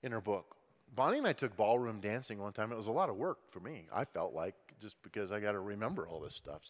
in 0.04 0.12
her 0.12 0.22
book. 0.22 0.56
Bonnie 0.94 1.18
and 1.20 1.28
I 1.28 1.34
took 1.34 1.56
ballroom 1.56 2.00
dancing 2.00 2.40
one 2.40 2.54
time. 2.54 2.72
It 2.72 2.78
was 2.78 2.88
a 2.88 2.92
lot 2.92 3.10
of 3.10 3.16
work 3.16 3.40
for 3.50 3.60
me, 3.60 3.88
I 3.94 4.06
felt 4.06 4.34
like, 4.34 4.56
just 4.80 5.02
because 5.04 5.32
I 5.32 5.40
got 5.40 5.54
to 5.54 5.60
remember 5.60 6.08
all 6.08 6.20
this 6.20 6.36
stuff. 6.36 6.62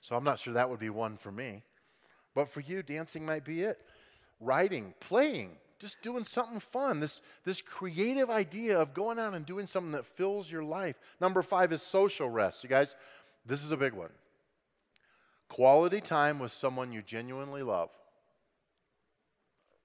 So 0.00 0.16
I'm 0.16 0.24
not 0.24 0.38
sure 0.38 0.54
that 0.54 0.68
would 0.68 0.80
be 0.80 0.90
one 0.90 1.16
for 1.16 1.32
me. 1.32 1.62
But 2.34 2.48
for 2.48 2.60
you, 2.60 2.82
dancing 2.82 3.24
might 3.24 3.44
be 3.44 3.62
it. 3.62 3.78
Writing, 4.40 4.94
playing, 5.00 5.56
just 5.82 6.00
doing 6.00 6.24
something 6.24 6.60
fun. 6.60 7.00
This, 7.00 7.20
this 7.44 7.60
creative 7.60 8.30
idea 8.30 8.78
of 8.78 8.94
going 8.94 9.18
out 9.18 9.34
and 9.34 9.44
doing 9.44 9.66
something 9.66 9.90
that 9.92 10.06
fills 10.06 10.50
your 10.50 10.62
life. 10.62 10.94
Number 11.20 11.42
five 11.42 11.72
is 11.72 11.82
social 11.82 12.30
rest. 12.30 12.62
You 12.62 12.70
guys, 12.70 12.94
this 13.44 13.64
is 13.64 13.72
a 13.72 13.76
big 13.76 13.92
one. 13.92 14.10
Quality 15.48 16.00
time 16.00 16.38
with 16.38 16.52
someone 16.52 16.92
you 16.92 17.02
genuinely 17.02 17.64
love, 17.64 17.90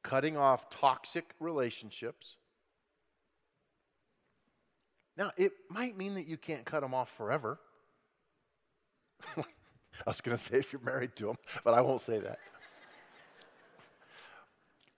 cutting 0.03 0.37
off 0.37 0.69
toxic 0.69 1.33
relationships. 1.39 2.37
Now, 5.17 5.31
it 5.35 5.51
might 5.67 5.97
mean 5.97 6.13
that 6.13 6.27
you 6.27 6.37
can't 6.37 6.63
cut 6.63 6.81
them 6.81 6.93
off 6.93 7.09
forever. 7.09 7.59
I 9.35 9.43
was 10.05 10.21
going 10.21 10.37
to 10.37 10.43
say 10.43 10.57
if 10.57 10.71
you're 10.71 10.81
married 10.83 11.15
to 11.15 11.25
them, 11.25 11.37
but 11.63 11.73
I 11.73 11.81
won't 11.81 12.01
say 12.01 12.19
that. 12.19 12.37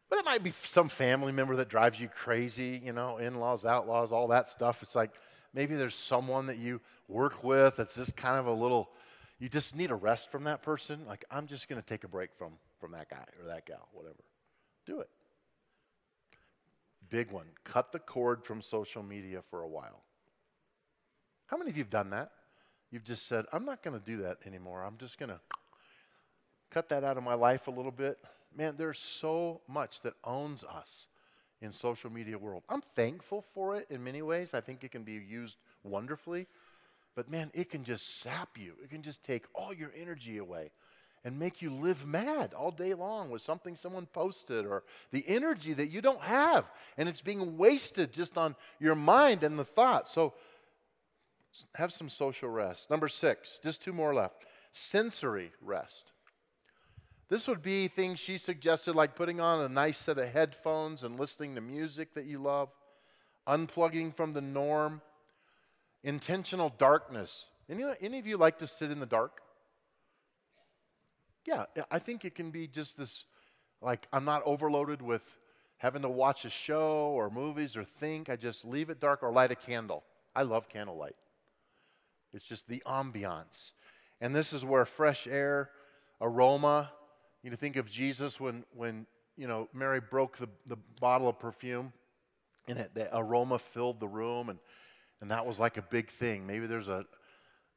But 0.09 0.19
it 0.19 0.25
might 0.25 0.43
be 0.43 0.49
some 0.49 0.89
family 0.89 1.31
member 1.31 1.55
that 1.57 1.69
drives 1.69 1.99
you 1.99 2.07
crazy, 2.07 2.81
you 2.83 2.93
know, 2.93 3.17
in 3.17 3.39
laws, 3.39 3.63
outlaws, 3.63 4.11
all 4.11 4.27
that 4.29 4.47
stuff. 4.47 4.81
It's 4.81 4.95
like 4.95 5.11
maybe 5.53 5.75
there's 5.75 5.95
someone 5.95 6.47
that 6.47 6.57
you 6.57 6.81
work 7.07 7.43
with 7.43 7.77
that's 7.77 7.95
just 7.95 8.15
kind 8.17 8.39
of 8.39 8.47
a 8.47 8.53
little, 8.53 8.89
you 9.37 9.49
just 9.49 9.75
need 9.75 9.91
a 9.91 9.95
rest 9.95 10.31
from 10.31 10.45
that 10.45 10.63
person. 10.63 11.05
Like, 11.07 11.25
I'm 11.29 11.45
just 11.45 11.69
going 11.69 11.79
to 11.79 11.85
take 11.85 12.03
a 12.03 12.07
break 12.07 12.33
from, 12.35 12.53
from 12.79 12.93
that 12.93 13.09
guy 13.09 13.23
or 13.39 13.47
that 13.47 13.67
gal, 13.67 13.87
whatever. 13.91 14.23
Do 14.87 14.99
it. 15.01 15.09
Big 17.09 17.31
one 17.31 17.45
cut 17.63 17.91
the 17.91 17.99
cord 17.99 18.43
from 18.43 18.61
social 18.61 19.03
media 19.03 19.41
for 19.49 19.61
a 19.61 19.67
while. 19.67 20.03
How 21.47 21.57
many 21.57 21.69
of 21.69 21.77
you 21.77 21.83
have 21.83 21.89
done 21.89 22.11
that? 22.11 22.31
You've 22.91 23.03
just 23.03 23.27
said, 23.27 23.45
I'm 23.53 23.65
not 23.65 23.83
going 23.83 23.99
to 23.99 24.03
do 24.03 24.23
that 24.23 24.37
anymore. 24.47 24.83
I'm 24.83 24.97
just 24.97 25.19
going 25.19 25.29
to 25.29 25.39
cut 26.71 26.89
that 26.89 27.03
out 27.03 27.17
of 27.17 27.23
my 27.23 27.35
life 27.35 27.67
a 27.67 27.71
little 27.71 27.91
bit 27.91 28.17
man, 28.55 28.75
there's 28.77 28.99
so 28.99 29.61
much 29.67 30.01
that 30.01 30.13
owns 30.23 30.63
us 30.63 31.07
in 31.61 31.71
social 31.71 32.11
media 32.11 32.37
world. 32.37 32.63
I'm 32.69 32.81
thankful 32.81 33.41
for 33.53 33.75
it 33.75 33.87
in 33.89 34.03
many 34.03 34.21
ways. 34.21 34.53
I 34.53 34.61
think 34.61 34.83
it 34.83 34.91
can 34.91 35.03
be 35.03 35.13
used 35.13 35.57
wonderfully. 35.83 36.47
But 37.15 37.29
man, 37.29 37.51
it 37.53 37.69
can 37.69 37.83
just 37.83 38.19
sap 38.21 38.57
you. 38.57 38.73
It 38.83 38.89
can 38.89 39.01
just 39.01 39.23
take 39.23 39.45
all 39.53 39.73
your 39.73 39.91
energy 39.99 40.37
away 40.37 40.71
and 41.25 41.37
make 41.37 41.61
you 41.61 41.69
live 41.69 42.05
mad 42.05 42.53
all 42.53 42.71
day 42.71 42.93
long 42.93 43.29
with 43.29 43.41
something 43.41 43.75
someone 43.75 44.05
posted 44.05 44.65
or 44.65 44.83
the 45.11 45.23
energy 45.27 45.73
that 45.73 45.89
you 45.89 46.01
don't 46.01 46.21
have 46.21 46.71
and 46.97 47.09
it's 47.09 47.21
being 47.21 47.57
wasted 47.57 48.13
just 48.13 48.37
on 48.37 48.55
your 48.79 48.95
mind 48.95 49.43
and 49.43 49.59
the 49.59 49.65
thoughts. 49.65 50.11
So 50.11 50.33
have 51.75 51.91
some 51.91 52.09
social 52.09 52.49
rest. 52.49 52.89
Number 52.89 53.07
6, 53.07 53.59
just 53.63 53.81
two 53.81 53.93
more 53.93 54.13
left. 54.13 54.45
Sensory 54.71 55.51
rest. 55.61 56.13
This 57.29 57.47
would 57.47 57.61
be 57.61 57.87
things 57.87 58.19
she 58.19 58.39
suggested, 58.39 58.95
like 58.95 59.15
putting 59.15 59.39
on 59.39 59.61
a 59.61 59.69
nice 59.69 59.99
set 59.99 60.17
of 60.17 60.27
headphones 60.27 61.03
and 61.03 61.19
listening 61.19 61.53
to 61.55 61.61
music 61.61 62.15
that 62.15 62.25
you 62.25 62.39
love, 62.39 62.69
unplugging 63.47 64.15
from 64.15 64.33
the 64.33 64.41
norm, 64.41 65.01
intentional 66.03 66.73
darkness. 66.77 67.49
Any, 67.69 67.83
any 68.01 68.17
of 68.17 68.25
you 68.25 68.37
like 68.37 68.57
to 68.59 68.67
sit 68.67 68.89
in 68.89 68.99
the 68.99 69.05
dark? 69.05 69.41
Yeah, 71.45 71.65
I 71.91 71.99
think 71.99 72.25
it 72.25 72.33
can 72.33 72.49
be 72.49 72.67
just 72.67 72.97
this 72.97 73.25
like, 73.81 74.07
I'm 74.11 74.25
not 74.25 74.41
overloaded 74.45 75.01
with 75.01 75.37
having 75.77 76.01
to 76.01 76.09
watch 76.09 76.45
a 76.45 76.49
show 76.49 77.11
or 77.13 77.29
movies 77.29 77.77
or 77.77 77.83
think. 77.83 78.29
I 78.29 78.35
just 78.35 78.65
leave 78.65 78.89
it 78.89 78.99
dark 78.99 79.23
or 79.23 79.31
light 79.31 79.51
a 79.51 79.55
candle. 79.55 80.03
I 80.35 80.41
love 80.41 80.67
candlelight. 80.67 81.15
It's 82.33 82.43
just 82.43 82.67
the 82.67 82.83
ambiance. 82.85 83.71
And 84.19 84.35
this 84.35 84.51
is 84.51 84.65
where 84.65 84.85
fresh 84.85 85.27
air, 85.27 85.69
aroma, 86.19 86.91
you 87.43 87.49
know, 87.49 87.55
think 87.55 87.75
of 87.77 87.89
Jesus 87.89 88.39
when, 88.39 88.63
when 88.75 89.05
you 89.37 89.47
know, 89.47 89.69
Mary 89.73 90.01
broke 90.01 90.37
the, 90.37 90.49
the 90.65 90.77
bottle 90.99 91.29
of 91.29 91.39
perfume 91.39 91.93
and 92.67 92.79
it, 92.79 92.93
the 92.93 93.15
aroma 93.17 93.57
filled 93.57 93.99
the 93.99 94.07
room, 94.07 94.49
and, 94.49 94.59
and 95.21 95.31
that 95.31 95.45
was 95.45 95.59
like 95.59 95.77
a 95.77 95.81
big 95.81 96.09
thing. 96.09 96.45
Maybe 96.45 96.67
there's 96.67 96.87
a, 96.87 97.05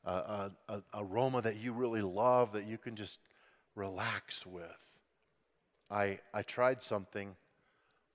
a, 0.04 0.10
a, 0.10 0.52
a 0.68 0.82
aroma 0.94 1.42
that 1.42 1.56
you 1.56 1.72
really 1.72 2.02
love 2.02 2.52
that 2.52 2.66
you 2.66 2.78
can 2.78 2.96
just 2.96 3.20
relax 3.74 4.44
with. 4.44 4.66
I, 5.90 6.18
I 6.34 6.42
tried 6.42 6.82
something. 6.82 7.36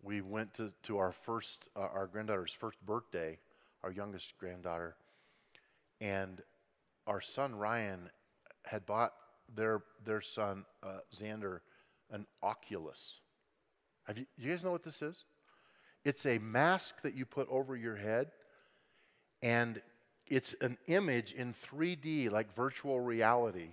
We 0.01 0.21
went 0.21 0.53
to, 0.55 0.73
to 0.83 0.97
our 0.97 1.11
first, 1.11 1.67
uh, 1.75 1.79
our 1.79 2.07
granddaughter's 2.07 2.53
first 2.53 2.77
birthday, 2.85 3.39
our 3.83 3.91
youngest 3.91 4.37
granddaughter, 4.37 4.95
and 5.99 6.41
our 7.07 7.21
son 7.21 7.55
Ryan 7.55 8.09
had 8.65 8.85
bought 8.85 9.13
their, 9.55 9.81
their 10.05 10.21
son, 10.21 10.65
uh, 10.83 10.99
Xander, 11.13 11.59
an 12.11 12.25
Oculus. 12.43 13.19
Have 14.05 14.17
you, 14.17 14.25
you 14.37 14.51
guys 14.51 14.63
know 14.63 14.71
what 14.71 14.83
this 14.83 15.01
is? 15.01 15.25
It's 16.05 16.25
a 16.25 16.37
mask 16.37 17.01
that 17.01 17.15
you 17.15 17.25
put 17.25 17.49
over 17.49 17.75
your 17.75 17.95
head, 17.95 18.31
and 19.41 19.81
it's 20.27 20.55
an 20.61 20.77
image 20.87 21.33
in 21.33 21.53
3D, 21.53 22.31
like 22.31 22.53
virtual 22.55 22.99
reality. 22.99 23.69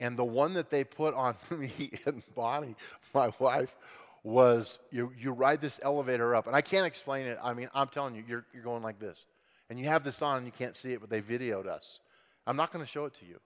And 0.00 0.18
the 0.18 0.24
one 0.24 0.54
that 0.54 0.70
they 0.70 0.84
put 0.84 1.14
on 1.14 1.36
me 1.50 1.92
and 2.06 2.22
Bonnie, 2.34 2.76
my 3.14 3.30
wife, 3.38 3.74
was 4.22 4.78
you, 4.90 5.12
you 5.18 5.32
ride 5.32 5.60
this 5.60 5.78
elevator 5.82 6.34
up. 6.34 6.46
And 6.46 6.56
I 6.56 6.62
can't 6.62 6.86
explain 6.86 7.26
it. 7.26 7.38
I 7.42 7.52
mean, 7.54 7.68
I'm 7.74 7.88
telling 7.88 8.14
you, 8.14 8.24
you're, 8.26 8.44
you're 8.52 8.64
going 8.64 8.82
like 8.82 8.98
this. 8.98 9.24
And 9.70 9.78
you 9.78 9.86
have 9.86 10.02
this 10.04 10.20
on 10.22 10.38
and 10.38 10.46
you 10.46 10.52
can't 10.52 10.74
see 10.76 10.92
it, 10.92 11.00
but 11.00 11.10
they 11.10 11.20
videoed 11.20 11.66
us. 11.66 12.00
I'm 12.46 12.56
not 12.56 12.72
going 12.72 12.84
to 12.84 12.90
show 12.90 13.04
it 13.04 13.14
to 13.14 13.26
you. 13.26 13.38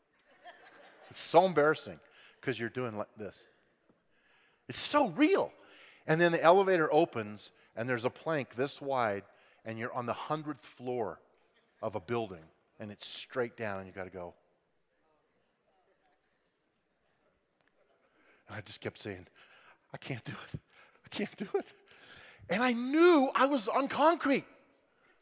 It's 1.11 1.21
so 1.21 1.45
embarrassing 1.45 1.99
because 2.41 2.59
you're 2.59 2.69
doing 2.69 2.97
like 2.97 3.15
this. 3.17 3.39
It's 4.69 4.79
so 4.79 5.11
real. 5.11 5.53
And 6.07 6.21
then 6.21 6.33
the 6.33 6.43
elevator 6.43 6.93
opens, 6.93 7.53
and 7.77 7.89
there's 7.89 8.05
a 8.05 8.11
plank 8.11 8.55
this 8.55 8.81
wide, 8.81 9.25
and 9.65 9.79
you're 9.79 9.93
on 9.93 10.07
the 10.07 10.13
hundredth 10.13 10.65
floor 10.65 11.21
of 11.83 11.95
a 11.95 12.01
building, 12.01 12.45
and 12.81 12.91
it's 12.91 13.07
straight 13.07 13.57
down, 13.57 13.79
and 13.79 13.87
you 13.87 13.93
got 13.93 14.05
to 14.05 14.11
go. 14.11 14.35
And 18.49 18.57
I 18.57 18.61
just 18.63 18.81
kept 18.81 18.99
saying, 18.99 19.27
I 19.93 19.97
can't 19.99 20.25
do 20.25 20.33
it. 20.53 20.61
I 21.05 21.09
can't 21.11 21.37
do 21.37 21.49
it. 21.55 21.73
And 22.51 22.63
I 22.63 22.73
knew 22.73 23.31
I 23.35 23.47
was 23.47 23.69
on 23.69 23.89
concrete. 23.89 24.45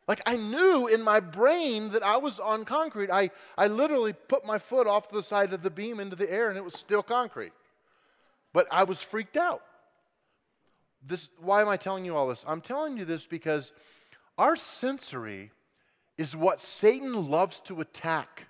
Like 0.09 0.23
I 0.25 0.37
knew 0.37 0.87
in 0.87 1.03
my 1.03 1.21
brain 1.21 1.91
that 1.91 2.03
I 2.03 2.17
was 2.19 2.39
on 2.39 2.65
concrete. 2.65 3.11
I, 3.11 3.31
I 3.59 3.67
literally 3.67 4.13
put 4.13 4.45
my 4.45 4.59
foot 4.59 4.87
off 4.87 5.11
the 5.11 5.23
side 5.23 5.53
of 5.53 5.63
the 5.63 5.71
beam 5.71 5.99
into 5.99 6.15
the 6.15 6.31
air 6.31 6.49
and 6.49 6.57
it 6.57 6.65
was 6.65 6.75
still 6.75 7.03
concrete. 7.03 7.53
But 8.53 8.69
I 8.71 8.85
was 8.85 9.03
freaked 9.03 9.37
out. 9.37 9.63
This, 11.05 11.29
why 11.41 11.61
am 11.61 11.69
I 11.69 11.77
telling 11.77 12.05
you 12.05 12.17
all 12.17 12.29
this? 12.29 12.45
I'm 12.47 12.61
telling 12.61 12.97
you 12.97 13.05
this 13.05 13.27
because 13.27 13.73
our 14.39 14.57
sensory 14.57 15.51
is 16.17 16.37
what 16.37 16.61
Satan 16.61 17.31
loves 17.31 17.61
to 17.61 17.81
attack. 17.81 18.47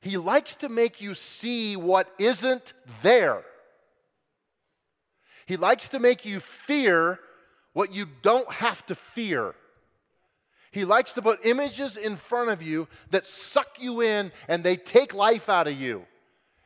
He 0.00 0.16
likes 0.16 0.54
to 0.56 0.68
make 0.68 1.00
you 1.00 1.14
see 1.14 1.74
what 1.76 2.12
isn't 2.18 2.72
there. 3.02 3.42
He 5.46 5.56
likes 5.56 5.88
to 5.88 5.98
make 5.98 6.24
you 6.24 6.40
fear 6.40 7.18
what 7.72 7.92
you 7.92 8.06
don't 8.22 8.50
have 8.52 8.84
to 8.86 8.94
fear. 8.94 9.54
He 10.70 10.84
likes 10.84 11.14
to 11.14 11.22
put 11.22 11.46
images 11.46 11.96
in 11.96 12.16
front 12.16 12.50
of 12.50 12.62
you 12.62 12.88
that 13.10 13.26
suck 13.26 13.80
you 13.80 14.02
in 14.02 14.32
and 14.48 14.62
they 14.62 14.76
take 14.76 15.14
life 15.14 15.48
out 15.48 15.66
of 15.66 15.80
you. 15.80 16.04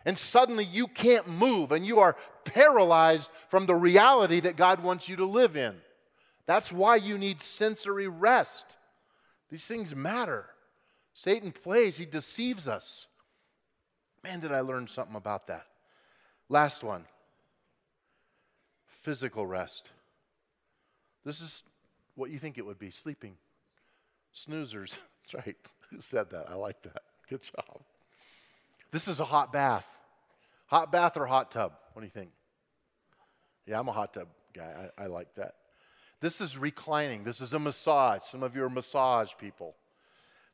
And 0.04 0.18
suddenly 0.18 0.64
you 0.64 0.88
can't 0.88 1.28
move 1.28 1.70
and 1.70 1.86
you 1.86 2.00
are 2.00 2.16
paralyzed 2.44 3.30
from 3.48 3.66
the 3.66 3.74
reality 3.74 4.40
that 4.40 4.56
God 4.56 4.82
wants 4.82 5.08
you 5.08 5.16
to 5.16 5.24
live 5.24 5.56
in. 5.56 5.76
That's 6.46 6.72
why 6.72 6.96
you 6.96 7.18
need 7.18 7.40
sensory 7.40 8.08
rest. 8.08 8.76
These 9.50 9.66
things 9.66 9.94
matter. 9.94 10.46
Satan 11.14 11.52
plays, 11.52 11.96
he 11.96 12.06
deceives 12.06 12.66
us. 12.66 13.06
Man, 14.24 14.40
did 14.40 14.52
I 14.52 14.60
learn 14.60 14.88
something 14.88 15.16
about 15.16 15.46
that. 15.48 15.66
Last 16.48 16.82
one 16.82 17.04
physical 18.86 19.44
rest. 19.44 19.90
This 21.24 21.40
is 21.40 21.64
what 22.14 22.30
you 22.30 22.38
think 22.38 22.56
it 22.56 22.64
would 22.64 22.78
be 22.78 22.90
sleeping. 22.90 23.36
Snoozers. 24.34 24.98
That's 25.32 25.46
right. 25.46 25.56
Who 25.90 26.00
said 26.00 26.30
that? 26.30 26.48
I 26.48 26.54
like 26.54 26.82
that. 26.82 27.02
Good 27.28 27.42
job. 27.42 27.82
This 28.90 29.08
is 29.08 29.20
a 29.20 29.24
hot 29.24 29.52
bath. 29.52 29.98
Hot 30.66 30.90
bath 30.90 31.16
or 31.16 31.26
hot 31.26 31.50
tub? 31.50 31.72
What 31.92 32.00
do 32.00 32.06
you 32.06 32.10
think? 32.10 32.30
Yeah, 33.66 33.78
I'm 33.78 33.88
a 33.88 33.92
hot 33.92 34.14
tub 34.14 34.28
guy. 34.54 34.90
I, 34.98 35.04
I 35.04 35.06
like 35.06 35.34
that. 35.34 35.54
This 36.20 36.40
is 36.40 36.56
reclining. 36.56 37.24
This 37.24 37.40
is 37.40 37.52
a 37.52 37.58
massage. 37.58 38.22
Some 38.24 38.42
of 38.42 38.54
you 38.54 38.64
are 38.64 38.70
massage 38.70 39.32
people. 39.38 39.74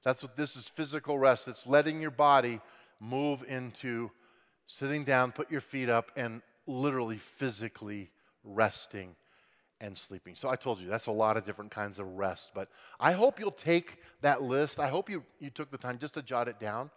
That's 0.03 0.23
what 0.23 0.37
this 0.37 0.57
is 0.57 0.69
physical 0.69 1.19
rest. 1.19 1.49
It's 1.49 1.67
letting 1.67 2.01
your 2.01 2.11
body 2.11 2.61
move 3.01 3.45
into 3.47 4.11
sitting 4.67 5.05
down, 5.05 5.33
put 5.33 5.51
your 5.51 5.61
feet 5.61 5.89
up, 5.89 6.11
and 6.17 6.43
literally 6.67 7.17
physically 7.17 8.11
resting 8.45 9.17
and 9.81 9.97
sleeping. 9.97 10.35
So 10.35 10.49
I 10.49 10.57
told 10.57 10.81
you 10.81 10.89
that's 10.89 11.07
a 11.07 11.13
lot 11.13 11.37
of 11.37 11.45
different 11.45 11.71
kinds 11.71 11.99
of 11.99 12.07
rest, 12.07 12.53
but 12.55 12.69
I 12.99 13.13
hope 13.13 13.39
you'll 13.39 13.51
take 13.51 13.99
that 14.23 14.43
list. 14.43 14.81
I 14.81 14.89
hope 14.89 15.09
you, 15.09 15.25
you 15.39 15.51
took 15.51 15.71
the 15.71 15.79
time 15.79 15.99
just 15.99 16.15
to 16.15 16.23
jot 16.23 16.49
it 16.49 16.59
down 16.59 16.91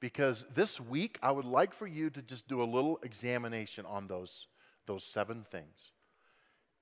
because 0.00 0.44
this 0.54 0.80
week 0.80 1.18
I 1.22 1.32
would 1.32 1.44
like 1.44 1.74
for 1.74 1.86
you 1.86 2.10
to 2.10 2.22
just 2.22 2.48
do 2.48 2.62
a 2.62 2.64
little 2.64 3.00
examination 3.02 3.84
on 3.86 4.06
those, 4.06 4.46
those 4.86 5.04
seven 5.04 5.44
things 5.50 5.92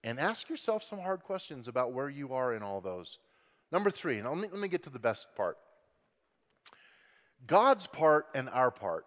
and 0.04 0.20
ask 0.20 0.48
yourself 0.48 0.82
some 0.82 1.00
hard 1.00 1.22
questions 1.22 1.68
about 1.68 1.92
where 1.92 2.08
you 2.08 2.32
are 2.32 2.54
in 2.54 2.62
all 2.62 2.80
those. 2.80 3.18
Number 3.72 3.90
three, 3.90 4.18
and 4.18 4.28
let 4.28 4.38
me, 4.38 4.48
let 4.50 4.60
me 4.60 4.68
get 4.68 4.84
to 4.84 4.90
the 4.90 4.98
best 4.98 5.28
part 5.36 5.58
God's 7.46 7.86
part 7.86 8.26
and 8.34 8.48
our 8.50 8.70
part. 8.70 9.04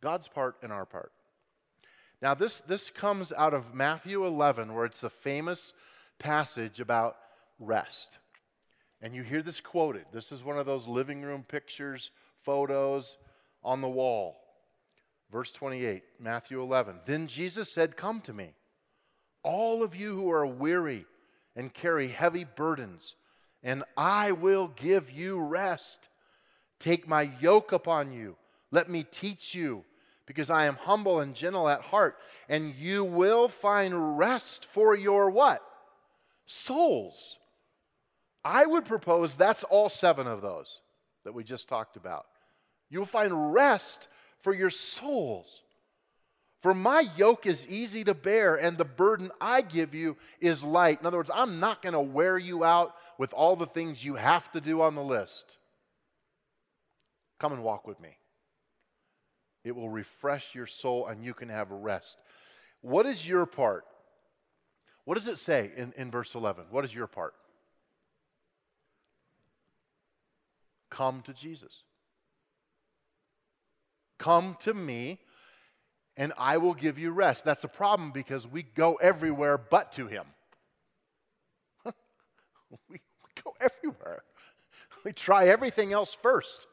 God's 0.00 0.28
part 0.28 0.56
and 0.62 0.72
our 0.72 0.84
part. 0.84 1.12
Now, 2.24 2.32
this, 2.32 2.60
this 2.60 2.88
comes 2.88 3.34
out 3.34 3.52
of 3.52 3.74
Matthew 3.74 4.24
11, 4.24 4.72
where 4.72 4.86
it's 4.86 5.02
a 5.02 5.10
famous 5.10 5.74
passage 6.18 6.80
about 6.80 7.16
rest. 7.58 8.16
And 9.02 9.14
you 9.14 9.22
hear 9.22 9.42
this 9.42 9.60
quoted. 9.60 10.06
This 10.10 10.32
is 10.32 10.42
one 10.42 10.58
of 10.58 10.64
those 10.64 10.88
living 10.88 11.20
room 11.20 11.44
pictures, 11.46 12.10
photos 12.40 13.18
on 13.62 13.82
the 13.82 13.90
wall. 13.90 14.38
Verse 15.30 15.52
28, 15.52 16.02
Matthew 16.18 16.62
11. 16.62 17.00
Then 17.04 17.26
Jesus 17.26 17.70
said, 17.70 17.94
Come 17.94 18.22
to 18.22 18.32
me, 18.32 18.54
all 19.42 19.82
of 19.82 19.94
you 19.94 20.14
who 20.14 20.30
are 20.30 20.46
weary 20.46 21.04
and 21.54 21.74
carry 21.74 22.08
heavy 22.08 22.44
burdens, 22.44 23.16
and 23.62 23.84
I 23.98 24.32
will 24.32 24.68
give 24.68 25.10
you 25.10 25.38
rest. 25.40 26.08
Take 26.78 27.06
my 27.06 27.28
yoke 27.42 27.70
upon 27.72 28.14
you. 28.14 28.36
Let 28.70 28.88
me 28.88 29.04
teach 29.04 29.54
you, 29.54 29.84
because 30.26 30.50
I 30.50 30.66
am 30.66 30.76
humble 30.76 31.20
and 31.20 31.34
gentle 31.34 31.68
at 31.68 31.82
heart, 31.82 32.16
and 32.48 32.74
you 32.74 33.04
will 33.04 33.48
find 33.48 34.18
rest 34.18 34.66
for 34.66 34.96
your 34.96 35.30
what? 35.30 35.62
Souls. 36.46 37.38
I 38.44 38.66
would 38.66 38.84
propose 38.84 39.34
that's 39.34 39.64
all 39.64 39.88
seven 39.88 40.26
of 40.26 40.42
those 40.42 40.80
that 41.24 41.32
we 41.32 41.44
just 41.44 41.68
talked 41.68 41.96
about. 41.96 42.26
You'll 42.90 43.06
find 43.06 43.52
rest 43.52 44.08
for 44.40 44.54
your 44.54 44.70
souls. 44.70 45.62
For 46.60 46.72
my 46.72 47.06
yoke 47.16 47.46
is 47.46 47.68
easy 47.68 48.04
to 48.04 48.14
bear, 48.14 48.56
and 48.56 48.78
the 48.78 48.86
burden 48.86 49.30
I 49.40 49.60
give 49.60 49.94
you 49.94 50.16
is 50.40 50.64
light. 50.64 51.00
In 51.00 51.06
other 51.06 51.18
words, 51.18 51.30
I'm 51.34 51.60
not 51.60 51.82
going 51.82 51.92
to 51.92 52.00
wear 52.00 52.38
you 52.38 52.64
out 52.64 52.94
with 53.18 53.34
all 53.34 53.56
the 53.56 53.66
things 53.66 54.04
you 54.04 54.14
have 54.14 54.50
to 54.52 54.60
do 54.60 54.80
on 54.80 54.94
the 54.94 55.02
list. 55.02 55.58
Come 57.38 57.52
and 57.52 57.62
walk 57.62 57.86
with 57.86 58.00
me. 58.00 58.16
It 59.64 59.74
will 59.74 59.88
refresh 59.88 60.54
your 60.54 60.66
soul 60.66 61.06
and 61.06 61.24
you 61.24 61.32
can 61.32 61.48
have 61.48 61.70
rest. 61.70 62.18
What 62.82 63.06
is 63.06 63.26
your 63.26 63.46
part? 63.46 63.84
What 65.06 65.14
does 65.14 65.26
it 65.26 65.38
say 65.38 65.72
in, 65.74 65.92
in 65.96 66.10
verse 66.10 66.34
11? 66.34 66.66
What 66.70 66.84
is 66.84 66.94
your 66.94 67.06
part? 67.06 67.34
Come 70.90 71.22
to 71.22 71.32
Jesus. 71.32 71.82
Come 74.18 74.56
to 74.60 74.74
me 74.74 75.18
and 76.16 76.32
I 76.38 76.58
will 76.58 76.74
give 76.74 76.98
you 76.98 77.10
rest. 77.10 77.44
That's 77.44 77.64
a 77.64 77.68
problem 77.68 78.12
because 78.12 78.46
we 78.46 78.62
go 78.62 78.94
everywhere 78.96 79.58
but 79.58 79.92
to 79.92 80.06
Him. 80.06 80.24
we 82.88 83.00
go 83.42 83.54
everywhere. 83.60 84.22
We 85.04 85.12
try 85.12 85.48
everything 85.48 85.92
else 85.92 86.14
first 86.14 86.66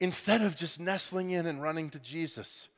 instead 0.00 0.42
of 0.42 0.56
just 0.56 0.80
nestling 0.80 1.30
in 1.30 1.46
and 1.46 1.62
running 1.62 1.90
to 1.90 1.98
Jesus. 1.98 2.68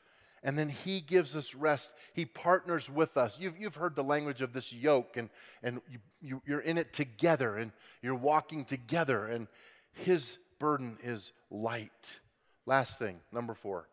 And 0.42 0.56
then 0.56 0.68
he 0.68 1.00
gives 1.00 1.34
us 1.34 1.54
rest. 1.54 1.92
He 2.14 2.24
partners 2.24 2.88
with 2.88 3.16
us. 3.16 3.40
You've, 3.40 3.58
you've 3.58 3.74
heard 3.74 3.96
the 3.96 4.04
language 4.04 4.40
of 4.40 4.52
this 4.52 4.72
yoke, 4.72 5.16
and, 5.16 5.30
and 5.62 5.80
you, 5.90 5.98
you, 6.20 6.42
you're 6.46 6.60
in 6.60 6.78
it 6.78 6.92
together, 6.92 7.56
and 7.56 7.72
you're 8.02 8.14
walking 8.14 8.64
together, 8.64 9.26
and 9.26 9.48
his 9.92 10.38
burden 10.60 10.96
is 11.02 11.32
light. 11.50 12.20
Last 12.66 12.98
thing, 12.98 13.18
number 13.32 13.54
four. 13.54 13.88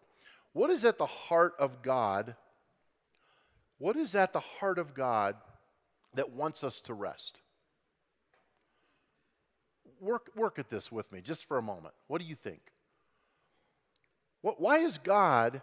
What 0.53 0.69
is 0.69 0.85
at 0.85 0.99
the 0.99 1.05
heart 1.05 1.53
of 1.59 1.81
God? 1.81 2.35
What 3.79 3.95
is 3.95 4.13
at 4.13 4.31
the 4.31 4.39
heart 4.39 4.77
of 4.77 4.93
God 4.93 5.35
that 6.13 6.31
wants 6.31 6.63
us 6.63 6.79
to 6.81 6.93
rest? 6.93 7.39
Work, 9.99 10.29
work 10.35 10.59
at 10.59 10.69
this 10.69 10.91
with 10.91 11.11
me 11.11 11.21
just 11.21 11.45
for 11.45 11.57
a 11.57 11.61
moment. 11.61 11.95
What 12.07 12.21
do 12.21 12.27
you 12.27 12.35
think? 12.35 12.61
Why 14.58 14.77
is 14.77 14.99
God, 14.99 15.62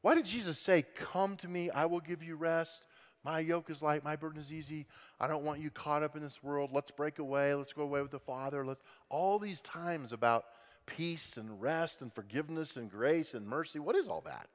why 0.00 0.14
did 0.14 0.24
Jesus 0.24 0.58
say, 0.58 0.84
Come 0.94 1.36
to 1.38 1.48
me, 1.48 1.70
I 1.70 1.84
will 1.86 2.00
give 2.00 2.22
you 2.22 2.36
rest? 2.36 2.86
My 3.24 3.40
yoke 3.40 3.68
is 3.68 3.82
light, 3.82 4.04
my 4.04 4.16
burden 4.16 4.40
is 4.40 4.52
easy. 4.52 4.86
I 5.20 5.26
don't 5.26 5.44
want 5.44 5.60
you 5.60 5.70
caught 5.70 6.02
up 6.02 6.16
in 6.16 6.22
this 6.22 6.42
world. 6.42 6.70
Let's 6.72 6.90
break 6.90 7.18
away. 7.18 7.52
Let's 7.54 7.72
go 7.72 7.82
away 7.82 8.00
with 8.00 8.12
the 8.12 8.18
Father. 8.18 8.64
Let's, 8.64 8.80
all 9.10 9.38
these 9.38 9.60
times 9.60 10.12
about 10.12 10.44
peace 10.86 11.36
and 11.36 11.60
rest 11.60 12.00
and 12.00 12.12
forgiveness 12.12 12.76
and 12.76 12.90
grace 12.90 13.34
and 13.34 13.46
mercy. 13.46 13.78
What 13.78 13.96
is 13.96 14.08
all 14.08 14.22
that? 14.22 14.48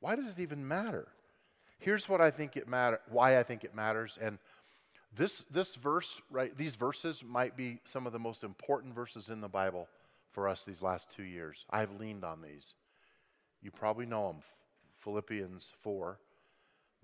Why 0.00 0.16
does 0.16 0.32
it 0.32 0.42
even 0.42 0.66
matter? 0.66 1.08
Here's 1.78 2.08
what 2.08 2.20
I 2.20 2.30
think 2.30 2.56
it 2.56 2.68
matter 2.68 3.00
why 3.08 3.38
I 3.38 3.42
think 3.42 3.64
it 3.64 3.74
matters. 3.74 4.18
And 4.20 4.38
this 5.16 5.44
this 5.50 5.76
verse, 5.76 6.20
right, 6.30 6.54
these 6.56 6.76
verses 6.76 7.24
might 7.24 7.56
be 7.56 7.78
some 7.84 8.06
of 8.06 8.12
the 8.12 8.18
most 8.18 8.44
important 8.44 8.94
verses 8.94 9.30
in 9.30 9.40
the 9.40 9.48
Bible 9.48 9.88
for 10.30 10.48
us 10.48 10.64
these 10.64 10.82
last 10.82 11.10
two 11.10 11.22
years. 11.22 11.64
I've 11.70 11.98
leaned 11.98 12.24
on 12.24 12.42
these. 12.42 12.74
You 13.62 13.70
probably 13.70 14.06
know 14.06 14.28
them 14.28 14.40
Philippians 14.98 15.72
4, 15.80 16.18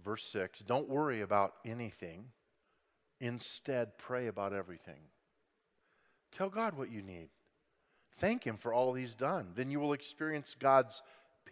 verse 0.03 0.25
6. 0.25 0.61
Don't 0.61 0.89
worry 0.89 1.21
about 1.21 1.55
anything, 1.65 2.27
instead, 3.21 3.99
pray 3.99 4.27
about 4.27 4.53
everything. 4.53 5.01
Tell 6.31 6.49
God 6.49 6.77
what 6.77 6.91
you 6.91 7.03
need. 7.03 7.29
Thank 8.19 8.45
Him 8.45 8.57
for 8.57 8.73
all 8.73 8.95
He's 8.95 9.15
done. 9.15 9.49
Then 9.55 9.71
you 9.71 9.81
will 9.81 9.93
experience 9.93 10.57
God's 10.59 11.03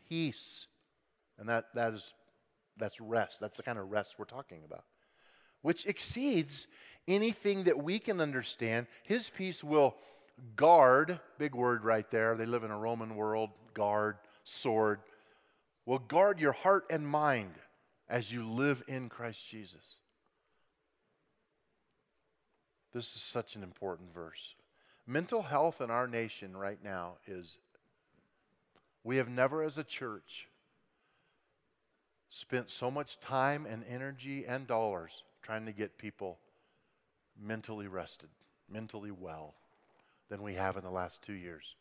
peace. 0.08 0.66
And 1.38 1.48
that, 1.48 1.66
that 1.74 1.92
is, 1.92 2.14
that's 2.76 3.00
rest. 3.00 3.40
That's 3.40 3.56
the 3.56 3.62
kind 3.62 3.78
of 3.78 3.90
rest 3.90 4.16
we're 4.18 4.24
talking 4.24 4.62
about, 4.64 4.84
which 5.62 5.86
exceeds 5.86 6.66
anything 7.08 7.64
that 7.64 7.82
we 7.82 7.98
can 7.98 8.20
understand. 8.20 8.86
His 9.02 9.28
peace 9.28 9.64
will 9.64 9.96
guard, 10.56 11.20
big 11.38 11.54
word 11.54 11.84
right 11.84 12.10
there. 12.10 12.34
They 12.36 12.46
live 12.46 12.64
in 12.64 12.70
a 12.70 12.78
Roman 12.78 13.14
world, 13.16 13.50
guard, 13.72 14.16
sword, 14.44 15.00
will 15.86 15.98
guard 15.98 16.40
your 16.40 16.52
heart 16.52 16.86
and 16.90 17.06
mind 17.06 17.54
as 18.08 18.32
you 18.32 18.44
live 18.44 18.82
in 18.88 19.08
Christ 19.08 19.46
Jesus. 19.48 19.96
This 22.92 23.14
is 23.16 23.22
such 23.22 23.56
an 23.56 23.62
important 23.62 24.14
verse. 24.14 24.54
Mental 25.06 25.42
health 25.42 25.80
in 25.80 25.90
our 25.90 26.06
nation 26.06 26.56
right 26.56 26.78
now 26.82 27.14
is 27.26 27.58
we 29.02 29.16
have 29.16 29.28
never, 29.28 29.62
as 29.62 29.76
a 29.76 29.84
church, 29.84 30.48
spent 32.30 32.70
so 32.70 32.90
much 32.90 33.20
time 33.20 33.66
and 33.66 33.84
energy 33.88 34.44
and 34.46 34.66
dollars 34.66 35.24
trying 35.42 35.66
to 35.66 35.72
get 35.72 35.98
people 35.98 36.38
mentally 37.38 37.88
rested, 37.88 38.30
mentally 38.70 39.10
well 39.10 39.54
than 40.28 40.42
we 40.42 40.54
have 40.54 40.76
in 40.76 40.84
the 40.84 40.90
last 40.90 41.22
two 41.22 41.34
years. 41.34 41.74